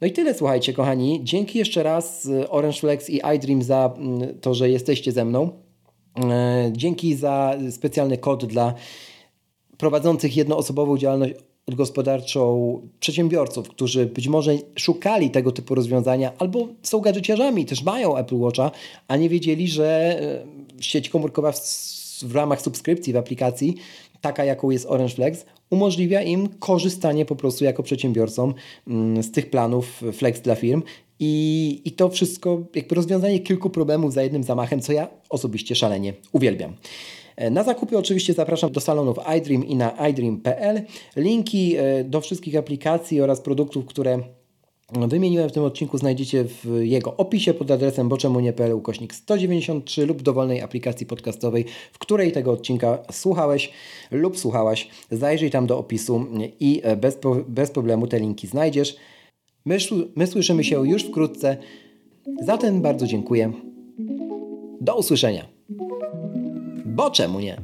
[0.00, 1.20] No i tyle, słuchajcie, kochani.
[1.24, 3.94] Dzięki jeszcze raz y, Orange Flex i iDream za
[4.40, 5.50] to, że jesteście ze mną.
[6.24, 8.74] E, dzięki za specjalny kod dla
[9.78, 11.34] prowadzących jednoosobową działalność
[11.68, 18.36] gospodarczą przedsiębiorców, którzy być może szukali tego typu rozwiązania albo są gadżeciarzami, też mają Apple
[18.36, 18.70] Watcha,
[19.08, 21.58] a nie wiedzieli, że e, sieć komórkowa w,
[22.22, 23.76] w ramach subskrypcji w aplikacji,
[24.20, 28.54] taka jaką jest Orange Flex, umożliwia im korzystanie po prostu jako przedsiębiorcom
[28.86, 30.82] mm, z tych planów Flex dla firm.
[31.18, 36.14] I, I to wszystko, jakby rozwiązanie kilku problemów za jednym zamachem, co ja osobiście szalenie
[36.32, 36.76] uwielbiam.
[37.36, 40.82] E, na zakupy oczywiście zapraszam do salonów iDream i na iDream.pl.
[41.16, 44.18] Linki e, do wszystkich aplikacji oraz produktów, które
[44.92, 50.62] wymieniłem w tym odcinku znajdziecie w jego opisie pod adresem boczemunie.pl ukośnik 193 lub dowolnej
[50.62, 53.72] aplikacji podcastowej, w której tego odcinka słuchałeś
[54.10, 54.88] lub słuchałaś.
[55.10, 56.26] Zajrzyj tam do opisu
[56.60, 57.18] i e, bez,
[57.48, 58.96] bez problemu te linki znajdziesz.
[59.64, 59.78] My,
[60.16, 61.56] my słyszymy się już wkrótce.
[62.42, 63.52] Zatem bardzo dziękuję.
[64.80, 65.55] Do usłyszenia.
[66.96, 67.56] Bo czemu nie?